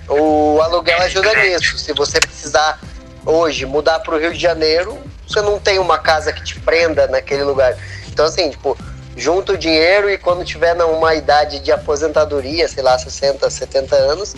[0.07, 1.79] o aluguel ajuda nisso.
[1.79, 2.79] Se você precisar
[3.25, 7.07] hoje mudar para o Rio de Janeiro, você não tem uma casa que te prenda
[7.07, 7.75] naquele lugar.
[8.09, 8.77] Então assim, tipo,
[9.17, 14.35] junta o dinheiro e quando tiver numa idade de aposentadoria, sei lá, 60, 70 anos,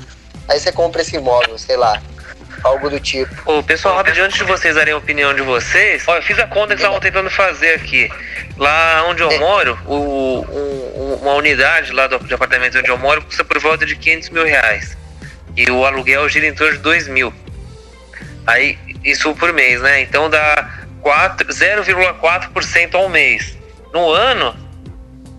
[0.47, 2.01] aí você compra esse imóvel, sei lá,
[2.65, 3.35] algo do tipo.
[3.51, 6.69] Ô, pessoal, antes de vocês darem a opinião de vocês, ó, eu fiz a conta
[6.75, 8.11] que estavam tentando fazer aqui.
[8.57, 12.99] Lá onde eu moro, o, um- um- uma unidade lá do, de apartamento onde eu
[12.99, 14.97] moro custa por volta de 500 mil reais.
[15.57, 17.33] E o aluguel gira em torno de 2 mil.
[18.47, 20.01] Aí, isso por mês, né?
[20.01, 20.69] Então dá
[21.01, 23.57] quatro- 0,4% ao mês.
[23.93, 24.57] No ano,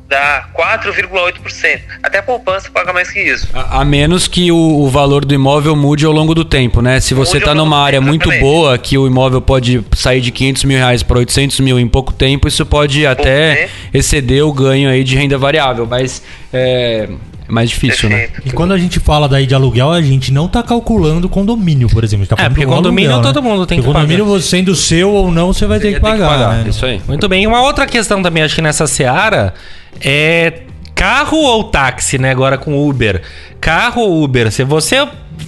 [0.09, 1.81] dá 4,8%.
[2.01, 3.47] Até a poupança paga mais que isso.
[3.53, 6.99] A, a menos que o, o valor do imóvel mude ao longo do tempo, né?
[6.99, 8.41] Se você está numa área tempo, muito exatamente.
[8.41, 12.11] boa, que o imóvel pode sair de 500 mil reais para 800 mil em pouco
[12.11, 17.07] tempo, isso pode até exceder o ganho aí de renda variável, mas é
[17.49, 18.27] mais difícil, né?
[18.27, 18.47] Perfeito.
[18.47, 22.03] E quando a gente fala daí de aluguel, a gente não tá calculando condomínio, por
[22.03, 22.23] exemplo.
[22.23, 23.49] A gente tá É, porque do condomínio aluguel, todo né?
[23.49, 24.39] mundo tem Porque que condomínio, pagar.
[24.39, 26.63] você sendo seu ou não, você vai ter que Tem que pagar.
[26.63, 26.69] né?
[26.69, 27.01] Isso aí.
[27.07, 27.45] Muito bem.
[27.47, 29.53] Uma outra questão também, acho que nessa seara
[30.01, 30.61] é
[30.95, 32.29] carro ou táxi, né?
[32.31, 33.21] Agora com Uber.
[33.59, 34.51] Carro ou Uber?
[34.51, 35.07] Se você.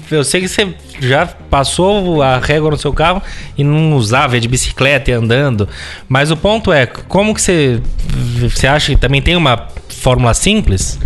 [0.10, 3.22] Eu sei que você já passou a régua no seu carro
[3.58, 5.68] e não usava, ia de bicicleta e andando.
[6.08, 7.82] Mas o ponto é, como que você,
[8.40, 10.98] você acha que também tem uma fórmula simples?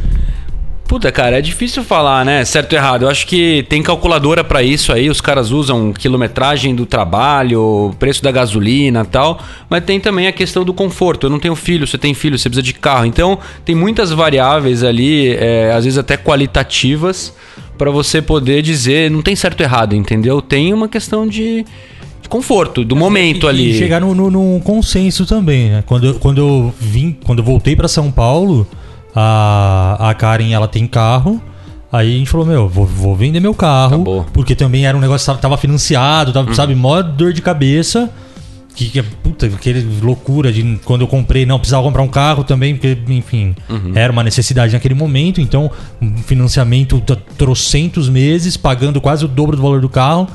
[0.87, 2.45] Puta, cara, é difícil falar, né?
[2.45, 3.01] Certo ou errado.
[3.05, 5.09] Eu acho que tem calculadora pra isso aí.
[5.09, 9.39] Os caras usam quilometragem do trabalho, preço da gasolina e tal.
[9.67, 11.25] Mas tem também a questão do conforto.
[11.25, 13.05] Eu não tenho filho, você tem filho, você precisa de carro.
[13.07, 17.33] Então, tem muitas variáveis ali, é, às vezes até qualitativas,
[17.79, 19.09] pra você poder dizer.
[19.09, 20.39] Não tem certo ou errado, entendeu?
[20.39, 21.65] Tem uma questão de,
[22.29, 23.73] conforto, do momento E ali.
[23.77, 25.83] chegar num consenso também, né?
[25.87, 28.67] Quando, eu- quando eu vim, quando eu voltei pra São Paulo,
[29.15, 31.41] a, a Karen ela tem carro.
[31.91, 33.95] Aí a gente falou, meu, vou, vou vender meu carro.
[33.95, 34.25] Acabou.
[34.33, 38.09] Porque também era um negócio que tava- financiado, tava, sabe, mó dor de cabeça.
[38.75, 42.75] Que, que puta, aquele loucura de quando eu comprei, não, precisava comprar um carro também,
[42.75, 43.55] porque, enfim,
[43.95, 45.39] era uma necessidade naquele momento.
[45.39, 47.01] Então, um financiamento
[47.37, 50.27] trocentos meses, pagando quase o dobro do valor do carro.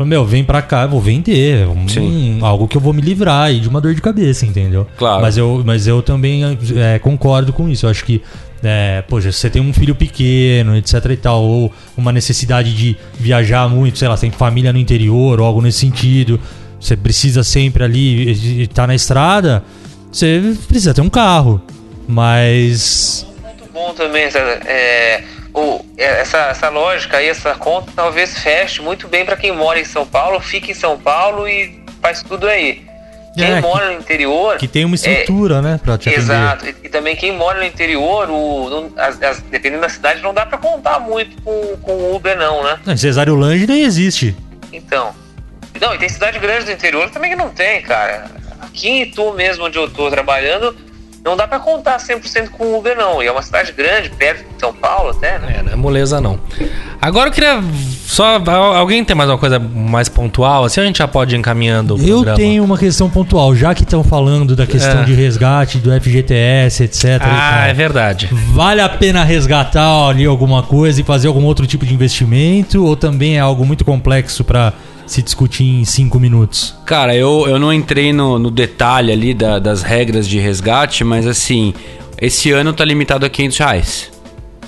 [0.00, 1.68] Falei, meu, vem pra cá, eu vou vender.
[1.68, 2.38] Um- Sim.
[2.40, 4.86] algo que eu vou me livrar aí de uma dor de cabeça, entendeu?
[4.96, 5.20] Claro.
[5.20, 6.40] Mas eu, mas eu também
[6.74, 7.84] é, concordo com isso.
[7.84, 8.22] Eu acho que,
[8.64, 12.96] é, poxa, se você tem um filho pequeno, etc e tal, ou uma necessidade de
[13.18, 16.40] viajar muito, sei lá, você tem família no interior ou algo nesse sentido,
[16.80, 19.62] você precisa sempre ali estar na estrada,
[20.10, 21.60] você precisa ter um carro.
[22.08, 23.26] Mas.
[23.44, 24.22] muito bom também.
[24.64, 25.24] É,
[25.54, 29.78] o, é, essa, essa lógica aí, essa conta talvez feche muito bem para quem mora
[29.80, 32.88] em São Paulo, fica em São Paulo e faz tudo aí.
[33.36, 34.56] Quem É, mora no interior.
[34.56, 36.14] Que tem uma estrutura, né, pra te é.
[36.16, 36.66] Exato.
[36.66, 40.34] E, e também quem mora no interior, o, não- as- as- dependendo da cidade, não
[40.34, 42.78] dá para contar muito com, com o Uber, não, né?
[42.84, 44.36] Não, Cesário Lange nem existe.
[44.72, 45.14] Então.
[45.80, 48.24] Não, e tem cidade grande do interior também que não tem, cara.
[48.60, 50.76] Aqui em Itu mesmo, onde eu tô trabalhando,
[51.24, 53.22] não dá pra contar 100% com o Uber, não.
[53.22, 55.56] E é uma cidade grande, perto de São Paulo até, né?
[55.58, 56.38] É, não é moleza não.
[57.00, 57.62] Agora eu queria
[58.06, 58.36] só.
[58.36, 60.64] al- Alguém tem mais uma coisa mais pontual?
[60.64, 62.36] Assim a gente já pode ir encaminhando o Eu programa.
[62.36, 65.04] tenho uma questão pontual, já que estão falando da questão É.
[65.04, 67.20] de resgate do FGTS, etc.
[67.22, 68.28] Ah, é verdade.
[68.52, 72.84] Vale a pena resgatar ali alguma coisa e fazer algum outro tipo de investimento?
[72.84, 74.72] Ou também é algo muito complexo pra
[75.10, 76.74] se discutir em cinco minutos?
[76.86, 81.26] Cara, eu, eu não entrei no, no detalhe ali da- das regras de resgate, mas
[81.26, 81.74] assim,
[82.20, 84.10] esse ano tá limitado a 500 reais.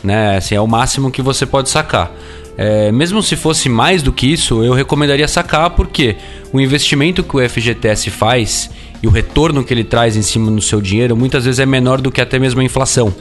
[0.03, 0.37] Né?
[0.37, 2.11] Assim, é o máximo que você pode sacar.
[2.59, 6.17] É, mesmo se fosse mais do que isso, eu recomendaria sacar porque
[6.53, 8.69] o investimento que o FGTS faz
[9.03, 12.01] e o retorno que ele traz em cima do seu dinheiro muitas vezes é menor
[12.01, 13.15] do que até mesmo a inflação.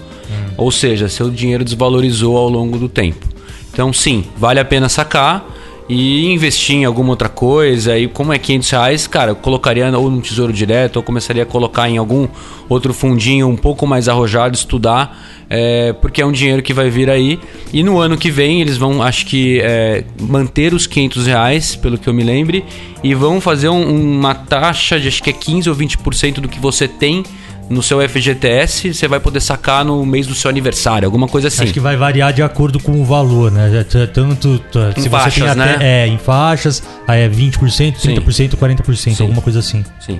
[0.57, 3.25] Ou seja, seu dinheiro desvalorizou ao longo do tempo.
[3.71, 5.45] Então, sim, vale a pena sacar
[5.89, 7.97] e investir em alguma outra coisa.
[7.97, 11.45] E como é 500 reais, cara, eu colocaria ou no Tesouro Direto ou começaria a
[11.45, 12.27] colocar em algum
[12.69, 15.17] outro fundinho um pouco mais arrojado, estudar,
[15.49, 17.39] é, porque é um dinheiro que vai vir aí.
[17.73, 21.97] E no ano que vem eles vão, acho que, é, manter os 500 reais, pelo
[21.97, 22.63] que eu me lembre,
[23.03, 26.59] e vão fazer um- uma taxa de acho que é 15 ou 20% do que
[26.59, 27.23] você tem
[27.71, 31.63] no seu FGTS, você vai poder sacar no mês do seu aniversário, alguma coisa assim.
[31.63, 33.83] Acho que vai variar de acordo com o valor, né?
[33.89, 36.03] Já- Tanto t- Em se faixas, você tem até, né?
[36.03, 39.23] é, em faixas, aí é 20%, 30%, 40%, Sim.
[39.23, 39.83] alguma coisa assim.
[39.99, 40.19] Sim.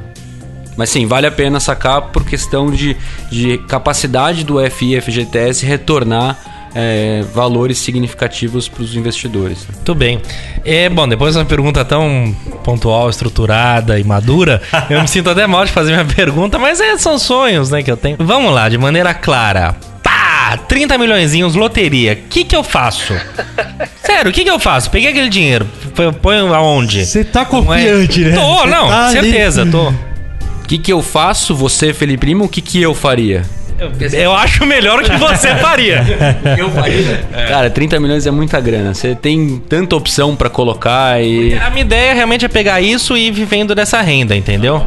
[0.77, 2.95] Mas sim, vale a pena sacar por questão de,
[3.29, 6.37] de capacidade do FI e FGTS retornar
[6.73, 9.67] é, valores significativos para os investidores.
[9.73, 10.21] Muito bem.
[10.63, 15.45] É, bom, depois de uma pergunta tão pontual, estruturada e madura, eu me sinto até
[15.47, 18.17] mal de fazer minha pergunta, mas é, são sonhos, né, que eu tenho.
[18.19, 19.75] Vamos lá, de maneira clara.
[20.03, 20.57] Pá!
[20.67, 22.13] 30 milhões, loteria.
[22.13, 23.13] O que que eu faço?
[24.03, 24.89] Sério, o que que eu faço?
[24.89, 25.65] Peguei aquele dinheiro,
[26.21, 27.05] ponho aonde?
[27.05, 27.81] Você tá Não é?
[27.83, 28.35] confiante, né?
[28.35, 29.89] Tô, Você não, tá ali- certeza, tô.
[29.89, 33.43] O que, que eu faço, você, Felipe Lima, o que, que eu faria?
[34.13, 36.03] Eu acho melhor o que você faria.
[36.57, 37.23] Eu faria?
[37.47, 38.93] Cara, 30 milhões é muita grana.
[38.93, 41.53] Você tem tanta opção para colocar e.
[41.55, 44.85] A minha ideia realmente é pegar isso e ir vivendo dessa renda, entendeu?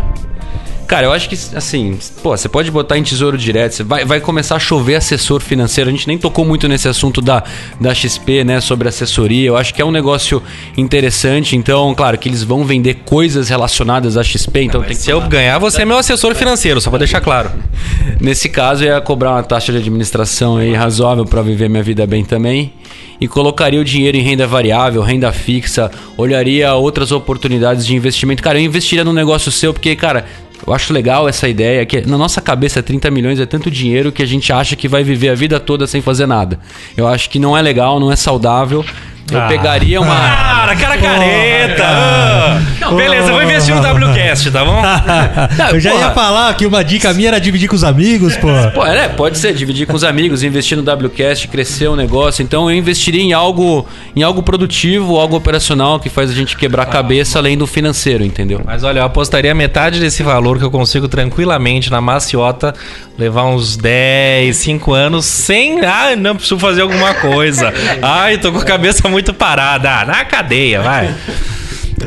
[0.86, 4.56] Cara, eu acho que, assim, pô, você pode botar em tesouro direto, vai, vai começar
[4.56, 5.88] a chover assessor financeiro.
[5.88, 7.42] A gente nem tocou muito nesse assunto da,
[7.80, 9.48] da XP, né, sobre assessoria.
[9.48, 10.42] Eu acho que é um negócio
[10.76, 11.56] interessante.
[11.56, 15.20] Então, claro, que eles vão vender coisas relacionadas à XP, então tem que Se eu
[15.22, 17.50] ganhar, você é meu assessor financeiro, só pra deixar claro.
[18.20, 22.06] Nesse caso, eu ia cobrar uma taxa de administração aí razoável para viver minha vida
[22.06, 22.72] bem também.
[23.20, 28.42] E colocaria o dinheiro em renda variável, renda fixa, olharia outras oportunidades de investimento.
[28.42, 30.26] Cara, eu investiria no negócio seu, porque, cara,
[30.66, 34.22] eu acho legal essa ideia, que na nossa cabeça 30 milhões é tanto dinheiro que
[34.22, 36.58] a gente acha que vai viver a vida toda sem fazer nada.
[36.96, 38.84] Eu acho que não é legal, não é saudável.
[39.30, 39.46] Eu Ah.
[39.48, 40.14] pegaria uma.
[40.14, 41.82] Cara, cara careta!
[41.84, 42.60] Ah.
[42.80, 44.50] Não, beleza, eu vou investir no WCast.
[44.50, 44.82] Tá bom?
[45.72, 46.10] eu já ia porra.
[46.14, 48.48] falar que uma dica minha era dividir com os amigos, pô.
[48.74, 52.42] Pô, é, pode ser, dividir com os amigos, investir no WCast, crescer o negócio.
[52.42, 56.82] Então eu investiria em algo, em algo produtivo, algo operacional que faz a gente quebrar
[56.82, 58.60] a cabeça além do financeiro, entendeu?
[58.64, 62.74] Mas olha, eu apostaria metade desse valor que eu consigo tranquilamente na maciota
[63.18, 65.80] levar uns 10, 5 anos sem.
[65.84, 67.72] Ah, não preciso fazer alguma coisa.
[68.02, 70.00] Ai, tô com a cabeça muito parada.
[70.00, 71.14] Ah, na cadeia, vai.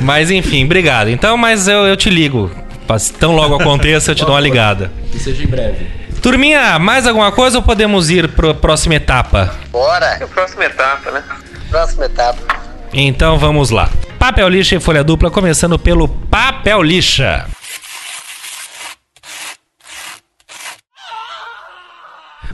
[0.01, 1.09] Mas enfim, obrigado.
[1.09, 2.51] Então, mas eu, eu te ligo.
[3.17, 4.91] Tão logo aconteça, eu te dou uma ligada.
[5.11, 5.87] Que seja em breve.
[6.21, 9.55] Turminha, mais alguma coisa ou podemos ir pra próxima etapa?
[9.71, 10.17] Bora.
[10.19, 11.23] É a próxima etapa, né?
[11.69, 12.37] Próxima etapa.
[12.93, 13.89] Então vamos lá.
[14.19, 17.45] Papel lixa e folha dupla, começando pelo papel lixa.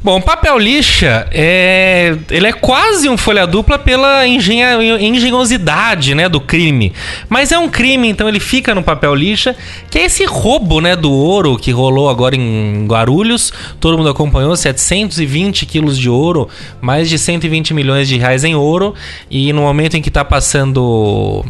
[0.03, 6.91] Bom, papel lixa é, ele é quase um folha dupla pela engenhosidade, né, do crime.
[7.29, 9.55] Mas é um crime, então ele fica no papel lixa,
[9.89, 13.53] que é esse roubo, né, do ouro que rolou agora em Guarulhos.
[13.79, 16.49] Todo mundo acompanhou, 720 quilos de ouro,
[16.81, 18.93] mais de 120 milhões de reais em ouro.
[19.31, 21.45] E no momento em que tá passando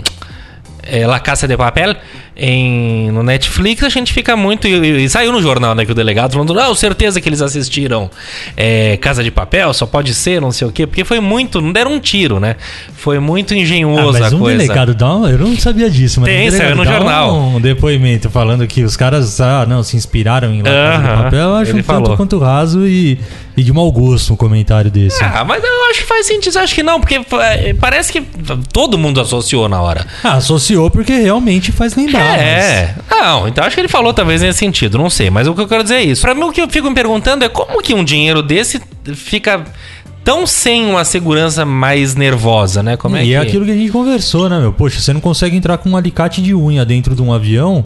[0.84, 1.96] é, La Caça de Papel
[2.36, 4.68] em, no Netflix, a gente fica muito.
[4.68, 5.86] E, e saiu no jornal, né?
[5.86, 8.10] Que o delegado falando, não, certeza que eles assistiram
[8.58, 11.62] é, Casa de Papel, só pode ser, não sei o quê, porque foi muito.
[11.62, 12.56] Não deram um tiro, né?
[12.96, 14.58] Foi muito Ah, engenhoso mas a um coisa.
[14.58, 17.36] delegado dá um, Eu não sabia disso, mas Tem, um saiu no jornal.
[17.36, 21.40] um depoimento falando que os caras ah, não, se inspiraram em La Casa de Papel.
[21.40, 22.18] Eu acho ele um tanto falou.
[22.18, 23.20] quanto raso e,
[23.56, 25.24] e de mau gosto um comentário desse.
[25.24, 26.58] Ah, mas eu acho que faz sentido.
[26.58, 28.22] Acho que não, porque é, parece que
[28.72, 30.06] todo mundo associou na hora.
[30.24, 32.23] Ah, associou porque realmente faz lembrar.
[32.24, 32.96] É.
[33.10, 35.30] Não, então acho que ele falou talvez nesse sentido, não sei.
[35.30, 36.22] Mas o que eu quero dizer é isso.
[36.22, 38.82] Pra mim, o que eu fico me perguntando é como que um dinheiro desse
[39.16, 39.64] fica
[40.24, 42.96] tão sem uma segurança mais nervosa, né?
[42.96, 43.34] Como é e que...
[43.34, 44.72] é aquilo que a gente conversou, né, meu?
[44.72, 47.84] Poxa, você não consegue entrar com um alicate de unha dentro de um avião,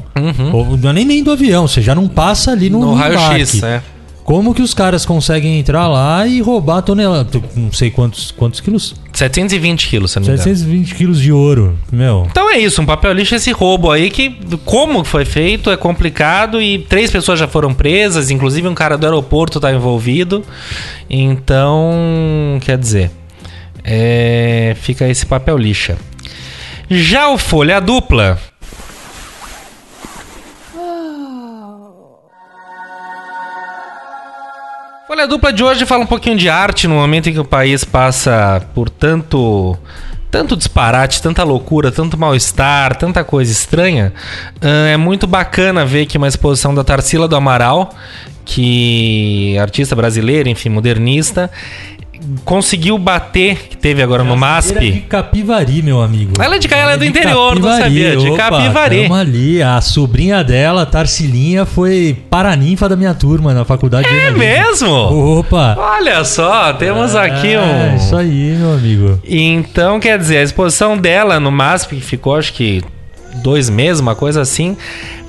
[0.54, 2.86] ou não é nem, nem do avião, você já não passa ali no, Uhum.
[2.86, 3.82] No raio-x, é.
[4.28, 7.42] Como que os caras conseguem entrar lá e roubar tonelada?
[7.56, 8.94] Não sei quantos, quantos quilos?
[9.14, 10.44] 720 quilos, se não me engano.
[10.44, 12.28] 720 quilos de ouro, meu.
[12.30, 15.78] Então é isso, um papel lixo é esse roubo aí que, como foi feito, é
[15.78, 20.44] complicado e três pessoas já foram presas, inclusive um cara do aeroporto tá envolvido.
[21.10, 23.10] Então, quer dizer,
[23.82, 25.98] é, fica esse papel lixa.
[26.90, 28.38] Já o folha dupla.
[35.18, 37.84] Folha dupla de hoje fala um pouquinho de arte no momento em que o país
[37.84, 39.76] passa por tanto
[40.30, 44.14] tanto disparate, tanta loucura, tanto mal-estar, tanta coisa estranha.
[44.62, 47.90] Ah, é muito bacana ver que uma exposição da Tarsila do Amaral,
[48.46, 51.50] que é artista brasileira, enfim, modernista,
[52.44, 55.02] conseguiu bater, que teve agora no Era de MASP.
[55.10, 56.34] Capivari, meu amigo.
[56.40, 59.04] Ela é de ela é do interior, não sabia, de Capivari.
[59.04, 59.62] tamo ali.
[59.62, 64.08] A sobrinha dela, Tarsilinha, foi paraninfa da minha turma na faculdade.
[64.08, 64.90] de É mesmo?
[65.40, 65.76] Opa!
[65.78, 67.96] Olha só, temos aqui É, um.
[67.96, 69.20] Isso aí, meu amigo.
[69.26, 72.82] Então, quer dizer, a exposição dela no MASP, que ficou acho que
[73.38, 74.76] dois meses, uma coisa assim,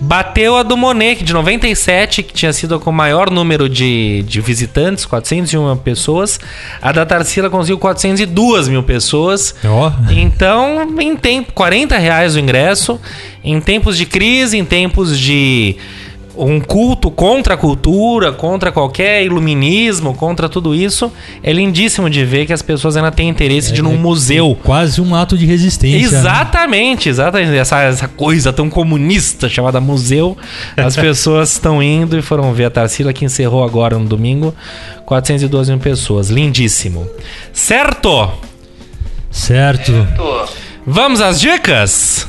[0.01, 4.41] bateu a do Monet, de 97, que tinha sido com o maior número de, de
[4.41, 6.39] visitantes, 401 pessoas.
[6.81, 9.55] A da Tarsila conseguiu 402 mil pessoas.
[9.65, 9.93] Ó.
[10.11, 13.01] Então, em tempo, 40 reais o ingresso.
[13.43, 15.77] Em tempos de crise, em tempos de
[16.39, 21.13] um culto contra a cultura, contra qualquer iluminismo, contra tudo isso,
[21.43, 24.57] é lindíssimo de ver que as pessoas ainda têm interesse de ir num museu.
[24.63, 25.99] Quase um ato de resistência.
[25.99, 26.19] né?
[26.19, 27.57] Exatamente, exatamente.
[27.57, 30.37] Essa, essa coisa tão comunista chamada museu.
[30.77, 34.55] As pessoas estão indo e foram ver a Tarsila que encerrou agora no domingo.
[35.05, 36.29] 412 mil pessoas.
[36.31, 37.09] Lindíssimo.
[37.53, 38.31] Certo?
[39.31, 39.93] Certo.
[40.17, 40.49] Tô.
[40.87, 42.27] Vamos às dicas?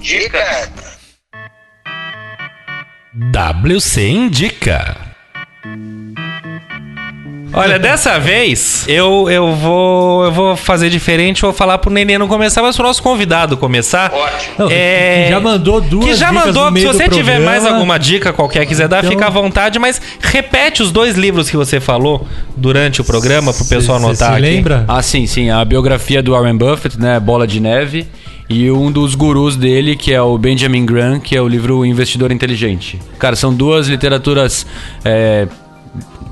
[0.00, 0.85] Dica.
[3.18, 4.94] WC Indica.
[7.52, 12.28] Olha, dessa vez eu, eu, vou, eu vou fazer diferente, vou falar pro Nenê não
[12.28, 14.12] começar, mas pro nosso convidado começar.
[14.12, 14.54] Ótimo.
[14.58, 17.44] Não, É, Já mandou duas que já dicas mandou, no meio se você tiver programa.
[17.46, 21.48] mais alguma dica qualquer quiser dar, Então- fica à vontade, mas repete os dois livros
[21.48, 24.40] que você falou durante o programa pro pessoal Cê- cê anotar se aqui.
[24.42, 24.84] lembra?
[24.86, 25.48] Ah, sim, sim.
[25.48, 27.18] A biografia do Warren Buffett, né?
[27.18, 28.06] Bola de Neve.
[28.48, 32.30] E um dos gurus dele, que é o Benjamin Graham, que é o livro Investidor
[32.30, 32.98] Inteligente.
[33.18, 34.64] Cara, são duas literaturas
[35.04, 35.48] é,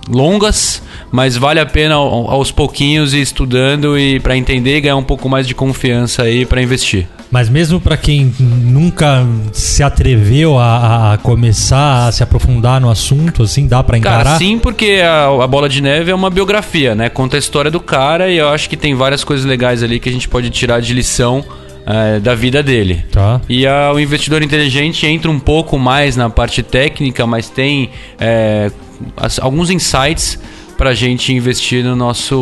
[0.08, 4.96] longas, mas vale a pena ao- aos pouquinhos ir estudando e para entender e ganhar
[4.96, 7.08] um pouco mais de confiança aí para investir.
[7.30, 13.42] Mas mesmo pra quem nunca se atreveu a, a começar a se aprofundar no assunto,
[13.42, 14.22] assim, dá pra encarar?
[14.24, 17.08] Cara, sim, porque a, a Bola de Neve é uma biografia, né?
[17.08, 20.08] Conta a história do cara e eu acho que tem várias coisas legais ali que
[20.08, 21.44] a gente pode tirar de lição
[21.86, 23.04] é, da vida dele.
[23.12, 23.40] Tá.
[23.48, 28.70] E a- o investidor inteligente entra um pouco mais na parte técnica, mas tem é,
[29.16, 30.38] as- alguns insights
[30.78, 32.34] para a gente investir no nosso,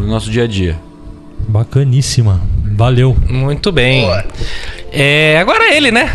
[0.00, 0.76] no nosso dia a dia.
[1.48, 2.40] Bacaníssima.
[2.76, 3.16] Valeu.
[3.28, 4.06] Muito bem.
[4.92, 6.12] É, agora ele, né?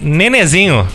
[0.00, 0.86] Nenezinho.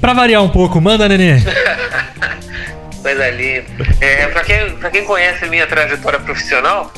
[0.00, 1.40] Pra variar um pouco, manda, nenê.
[3.02, 3.64] Coisa linda.
[4.00, 6.92] É, pra, quem, pra quem conhece a minha trajetória profissional,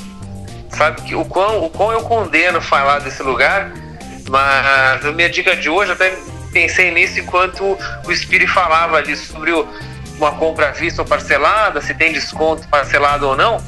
[0.76, 3.72] sabe que o quão, o quão eu condeno falar desse lugar,
[4.28, 6.16] mas a minha dica de hoje, até
[6.52, 9.66] pensei nisso enquanto o Spiri falava ali sobre o-
[10.18, 13.62] uma compra à vista ou parcelada, se tem desconto parcelado ou não.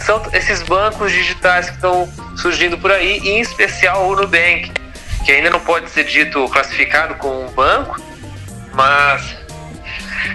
[0.00, 4.70] São esses bancos digitais que estão surgindo por aí, em especial o Nubank,
[5.24, 8.00] que ainda não pode ser dito classificado como um banco,
[8.74, 9.36] mas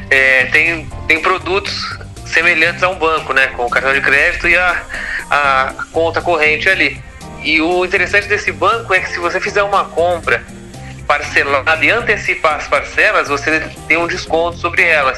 [0.09, 1.97] é, tem, tem produtos
[2.29, 3.47] semelhantes a um banco, né?
[3.47, 4.81] Com o cartão de crédito e a,
[5.29, 7.01] a conta corrente ali.
[7.41, 10.43] E o interessante desse banco é que se você fizer uma compra
[11.07, 15.17] parcelada e antecipar as parcelas, você tem um desconto sobre elas.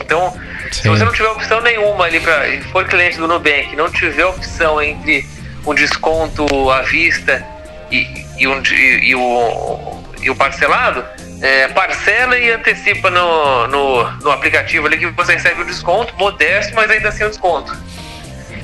[0.00, 0.34] Então,
[0.70, 0.90] se Sim.
[0.90, 5.24] você não tiver opção nenhuma ali para for cliente do Nubank, não tiver opção entre
[5.66, 7.44] um desconto à vista
[7.90, 8.06] e,
[8.38, 11.04] e, um, e, e o, e o parcelado,
[11.40, 16.74] é, parcela e antecipa no, no, no aplicativo ali que você recebe o desconto, modesto,
[16.74, 17.72] mas ainda assim o desconto.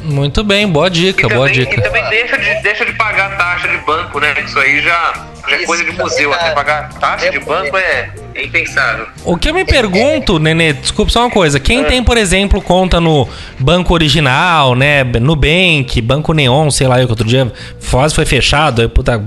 [0.03, 1.81] Muito bem, boa E dica, boa também, dica.
[1.81, 4.35] e também deixa, de, deixa de pagar taxa de banco, né?
[4.45, 6.31] Isso aí já, já é coisa de museu.
[6.31, 6.55] também, Até é.
[6.55, 9.07] pagar taxa de É, banco é, é impensável.
[9.25, 11.59] O que eu me pergunto, Nenê, desculpa só uma coisa.
[11.61, 13.29] Quem tem, por exemplo, conta no
[13.59, 15.05] Banco Original, né?
[15.05, 19.23] Nubank, Banco Neon, sei lá, eu que outro dia Foz foi fechado, aí, puta,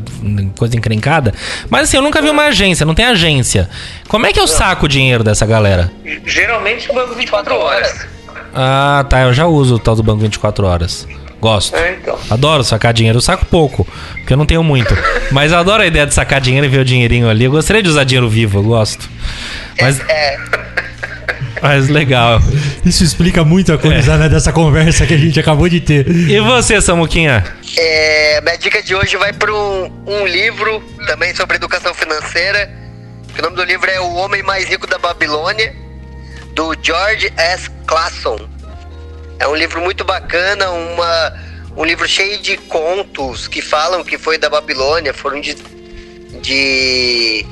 [0.57, 1.33] coisa encrencada.
[1.69, 3.69] Mas assim, eu nunca vi uma agência, não tem agência.
[4.07, 5.91] Como é que eu saco o dinheiro dessa galera?
[6.25, 8.07] Geralmente banco 24 horas.
[8.53, 11.07] Ah, tá, eu já uso o tal do Banco 24 Horas.
[11.41, 11.75] Gosto.
[11.75, 12.19] É, então.
[12.29, 13.17] Adoro sacar dinheiro.
[13.17, 14.93] Eu saco pouco, porque eu não tenho muito.
[15.31, 17.45] Mas eu adoro a ideia de sacar dinheiro e ver o dinheirinho ali.
[17.45, 19.09] Eu gostaria de usar dinheiro vivo, eu gosto.
[19.79, 20.37] Mas, É,
[21.61, 22.41] mas legal.
[22.85, 26.07] Isso explica muita coisa, né, dessa conversa que a gente acabou de ter.
[26.09, 27.43] E você, Samuquinha?
[27.77, 32.69] é, minha dica de hoje vai para um, um livro também sobre educação financeira.
[33.33, 35.73] que O nome do livro é O Homem Mais Rico da Babilônia,
[36.53, 37.69] do George S.
[37.85, 38.39] Clason.
[39.39, 41.33] É um livro muito bacana, uma,
[41.77, 45.55] um livro cheio de contos que falam que foi da Babilônia, foram de,
[46.41, 47.45] de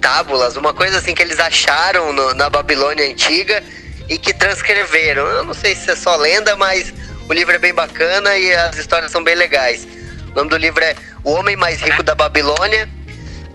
[0.00, 3.62] tábulas, uma coisa assim que eles acharam no- na Babilônia antiga
[4.08, 5.26] e que transcreveram.
[5.26, 6.94] Eu não sei se é só lenda, mas
[7.28, 9.86] o livro é bem bacana e as histórias são bem legais.
[10.30, 12.88] O nome do livro é O Homem Mais Rico da Babilônia,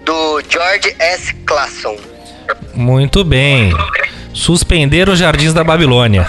[0.03, 1.33] do George S.
[1.45, 1.97] Clason.
[2.73, 3.71] Muito bem.
[4.33, 6.27] Suspender os jardins da Babilônia.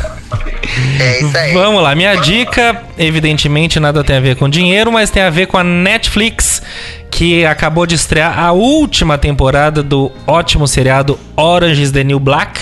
[1.00, 1.52] É isso aí.
[1.52, 5.46] Vamos lá, minha dica, evidentemente nada tem a ver com dinheiro, mas tem a ver
[5.46, 6.62] com a Netflix,
[7.10, 12.60] que acabou de estrear a última temporada do ótimo seriado Orange is the New Black,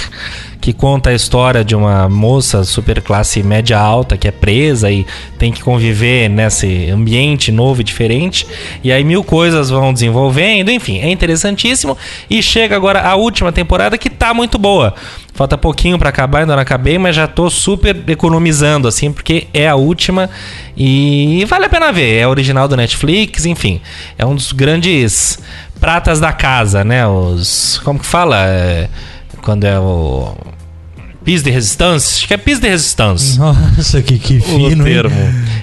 [0.60, 5.06] que conta a história de uma moça super classe média alta que é presa e
[5.38, 8.46] tem que conviver nesse ambiente novo e diferente.
[8.84, 11.96] E aí mil coisas vão desenvolvendo, enfim, é interessantíssimo.
[12.28, 14.94] E chega agora a última temporada que tá muito boa.
[15.32, 19.66] Falta pouquinho pra acabar, ainda não acabei, mas já tô super economizando, assim, porque é
[19.66, 20.28] a última
[20.76, 22.18] e vale a pena ver.
[22.18, 23.80] É original do Netflix, enfim.
[24.18, 25.38] É um dos grandes
[25.80, 27.06] pratas da casa, né?
[27.06, 27.80] Os.
[27.82, 28.36] Como que fala?
[28.46, 28.88] É,
[29.42, 30.34] quando é o.
[31.24, 32.16] Pis de resistência?
[32.16, 33.38] Acho que é pis de resistência.
[33.38, 34.94] Nossa, que, que fino, hein?
[34.94, 35.16] termo.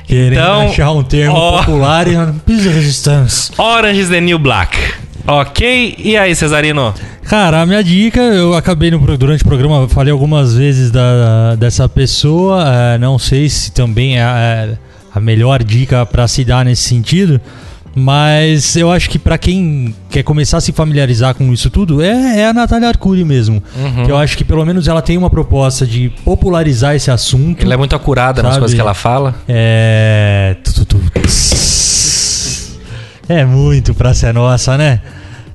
[0.06, 2.16] Querendo Então, achar um termo popular e
[2.46, 3.54] pisa resistência.
[3.58, 4.78] Orange is the New Black.
[5.26, 5.96] Ok?
[5.98, 6.94] E aí, Cesarino?
[7.24, 11.90] Cara, a minha dica, eu acabei no, durante o programa, falei algumas vezes da, dessa
[11.90, 14.70] pessoa, eh, não sei se também é a,
[15.14, 17.42] a melhor dica pra se dar nesse sentido,
[17.98, 22.42] mas eu acho que pra quem quer começar a se familiarizar com isso tudo, é,
[22.42, 23.62] é a Natália Arcuri mesmo.
[24.06, 27.64] Que eu acho que pelo menos ela tem uma proposta de popularizar esse assunto.
[27.64, 28.60] Ela é muito acurada nas Sabe?
[28.62, 29.34] coisas que ela fala.
[29.50, 30.56] É.
[33.28, 35.02] É muito pra ser nossa, né?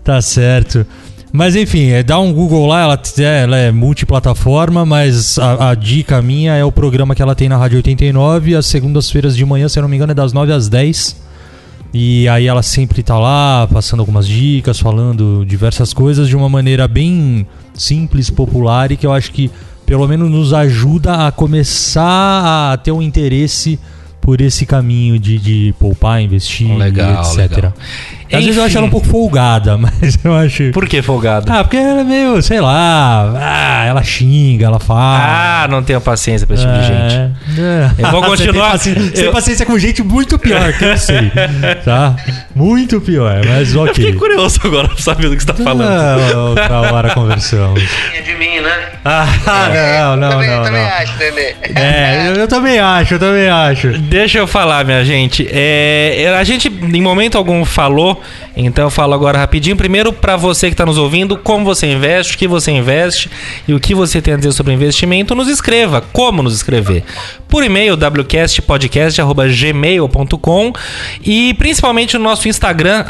[0.02, 0.84] Tá certo.
[1.32, 5.74] Mas enfim, é, dá um Google lá, ela, é, ela é multiplataforma, mas a, a
[5.74, 9.68] dica minha é o programa que ela tem na Rádio 89, às segundas-feiras de manhã,
[9.68, 11.16] se eu não me engano, é das 9 às 10.
[11.94, 16.88] E aí ela sempre tá lá, passando algumas dicas, falando diversas coisas de uma maneira
[16.88, 19.50] bem simples, popular e que eu acho que
[19.84, 23.78] pelo menos nos ajuda a começar a ter um interesse
[24.22, 27.56] por esse caminho de, de poupar, investir, Legal, etc.
[27.56, 27.74] legal.
[28.36, 28.78] Às vezes eu acho Enfim.
[28.78, 30.70] ela um pouco folgada, mas eu acho.
[30.72, 31.50] Por que folgado?
[31.52, 33.32] Ah, porque ela é meio, sei lá.
[33.36, 35.62] Ah, ela xinga, ela fala.
[35.64, 37.60] Ah, não tenho paciência pra esse tipo de gente.
[37.60, 37.90] É.
[37.98, 40.84] Eu vou Você tem continuar- paciência- Você eu- tem paciência com gente muito pior, que
[40.84, 41.30] eu sei.
[41.84, 42.14] Tá?
[42.54, 43.94] Muito pior, mas ok.
[43.94, 45.88] Fiquei curioso agora pra saber do que você tá falando.
[45.88, 47.82] Ah, outra hora conversamos.
[48.14, 48.72] É de mim, né?
[49.04, 49.26] Ah,
[50.06, 50.88] não, não, também, não, também não.
[50.90, 51.54] acho, Nenê.
[51.74, 53.88] É, eu, eu também acho, eu também acho.
[53.98, 55.46] Deixa eu falar, minha gente.
[55.50, 58.21] É, a gente, em momento algum, falou,
[58.56, 59.76] então eu falo agora rapidinho.
[59.76, 63.30] Primeiro, pra você que tá nos ouvindo, como você investe, o que você investe
[63.66, 66.00] e o que você tem a dizer sobre investimento, nos escreva.
[66.12, 67.04] Como nos escrever?
[67.52, 70.72] Por e-mail, wcastpodcast.gmail.com
[71.22, 73.04] e principalmente no nosso Instagram,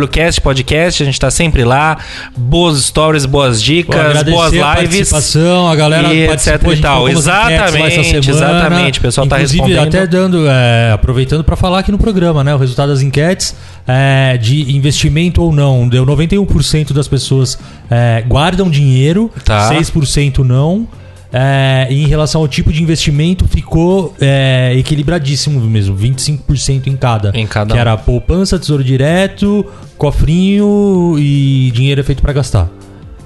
[0.00, 1.02] wcastpodcast.
[1.02, 1.98] A gente tá sempre lá.
[2.36, 5.10] Boas stories, boas Pô, dicas, agradecer boas a lives.
[5.10, 7.08] participação, a galera e etc e a tal.
[7.08, 9.00] Exatamente, exatamente.
[9.00, 9.88] O pessoal tá Inclusive, respondendo.
[9.88, 12.54] até dando, é, aproveitando para falar aqui no programa, né?
[12.54, 15.88] O resultado das enquetes é, de investimento ou não.
[15.88, 17.58] Deu 91% das pessoas
[17.90, 19.72] é, guardam dinheiro, Tá.
[19.72, 20.86] 6% não.
[21.32, 27.30] É, em relação ao tipo de investimento, ficou é, equilibradíssimo mesmo, 25% em cada.
[27.34, 27.80] Em cada Que um.
[27.80, 29.64] era poupança, tesouro direto,
[29.96, 32.68] cofrinho e dinheiro é feito para gastar.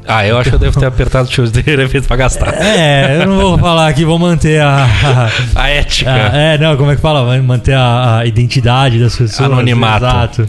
[0.06, 2.54] Ah, eu acho que eu devo ter apertado o dele feito pra gastar.
[2.62, 4.86] É, eu não vou falar aqui, vou manter a.
[5.54, 6.10] A ética.
[6.10, 7.24] a- é, não, como é que fala?
[7.24, 9.50] Vai manter a, a identidade das pessoas.
[9.50, 10.04] Anonimato.
[10.04, 10.46] Exato.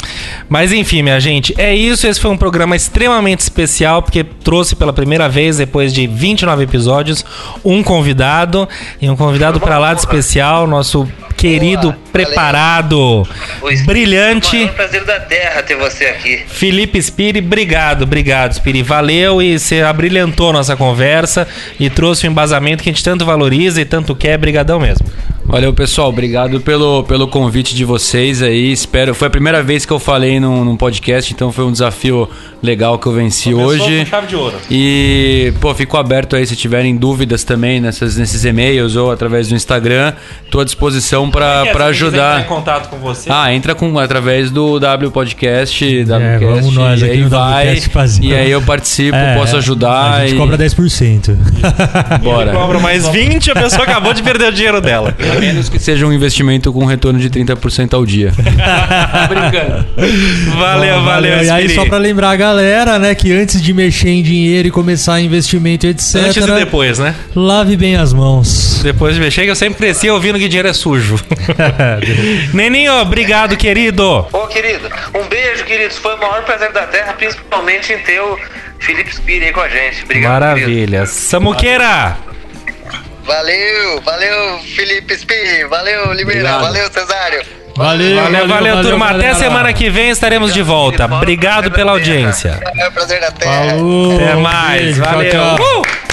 [0.50, 2.06] Mas enfim, minha gente, é isso.
[2.08, 7.26] Esse foi um programa extremamente especial, porque trouxe pela primeira vez, depois de 29 episódios,
[7.64, 8.68] um convidado.
[9.02, 13.28] E um convidado pra lá de especial, nosso querido, Boa, preparado,
[13.64, 14.56] Espírito, brilhante.
[14.56, 16.44] É maior prazer da terra ter você aqui.
[16.48, 18.84] Felipe Spiri, obrigado, obrigado, Spiri.
[18.84, 21.48] Valeu e você abrilhantou nossa conversa
[21.80, 24.38] e trouxe o embasamento que a gente tanto valoriza e tanto quer.
[24.38, 25.06] Brigadão mesmo.
[25.48, 26.10] Valeu, pessoal.
[26.10, 28.70] Obrigado pelo, pelo convite de vocês aí.
[28.70, 29.16] Espero.
[29.16, 32.28] Foi a primeira vez que eu falei num, num podcast, então foi um desafio
[32.62, 34.06] legal que eu venci hoje.
[34.06, 34.58] chave de ouro.
[34.70, 39.56] E, pô, fico aberto aí se tiverem dúvidas também nessas, nesses e-mails ou através do
[39.56, 40.14] Instagram.
[40.52, 42.46] Tô à disposição para é, para ajudar.
[42.46, 43.30] contato com você.
[43.32, 47.68] Ah, entra com, através do W Podcast, WCast, vamos nós e aqui aí no vai,
[47.70, 48.24] WCast fazer.
[48.26, 51.38] e aí eu participo, É, posso ajudar A gente e cobra 10%.
[52.22, 52.52] bora.
[52.52, 55.16] Cobra mais 20, a pessoa acabou de perder o dinheiro dela.
[55.40, 58.32] Menos que seja um investimento com retorno de 30% ao dia.
[59.30, 59.86] Brincando.
[60.58, 64.10] Valeu, Bom, valeu, E aí, só pra lembrar a galera, né, que antes de mexer
[64.10, 67.16] em dinheiro e começar investimento, etc., Antes e depois, né?
[67.36, 68.82] lave bem as mãos.
[68.84, 71.16] Depois de mexer, que eu sempre cresci ouvindo que dinheiro é sujo.
[72.54, 74.26] Neninho, obrigado, querido.
[74.32, 75.98] Ô, querido, um beijo, queridos.
[75.98, 78.38] Foi o maior prazer da terra, principalmente em ter o
[78.80, 80.04] Felipe Spiri aí com a gente.
[80.04, 80.66] Obrigado, querido.
[80.66, 81.06] Maravilha.
[81.06, 82.18] Samuqueira,
[83.28, 87.44] Valeu, valeu, Felipe Spin, valeu, Limeira, valeu, Cesário.
[87.76, 89.08] Valeu, valeu, valeu, turma.
[89.08, 89.36] Até galera.
[89.36, 91.06] semana que vem estaremos de volta.
[91.06, 92.58] Obrigado pela audiência.
[92.80, 93.72] É o prazer da terra.
[93.72, 94.16] Falou.
[94.16, 94.82] Até mais.
[94.82, 95.32] beijo, tchau, Valeu.
[95.32, 95.56] tchau.
[95.82, 96.07] Uh!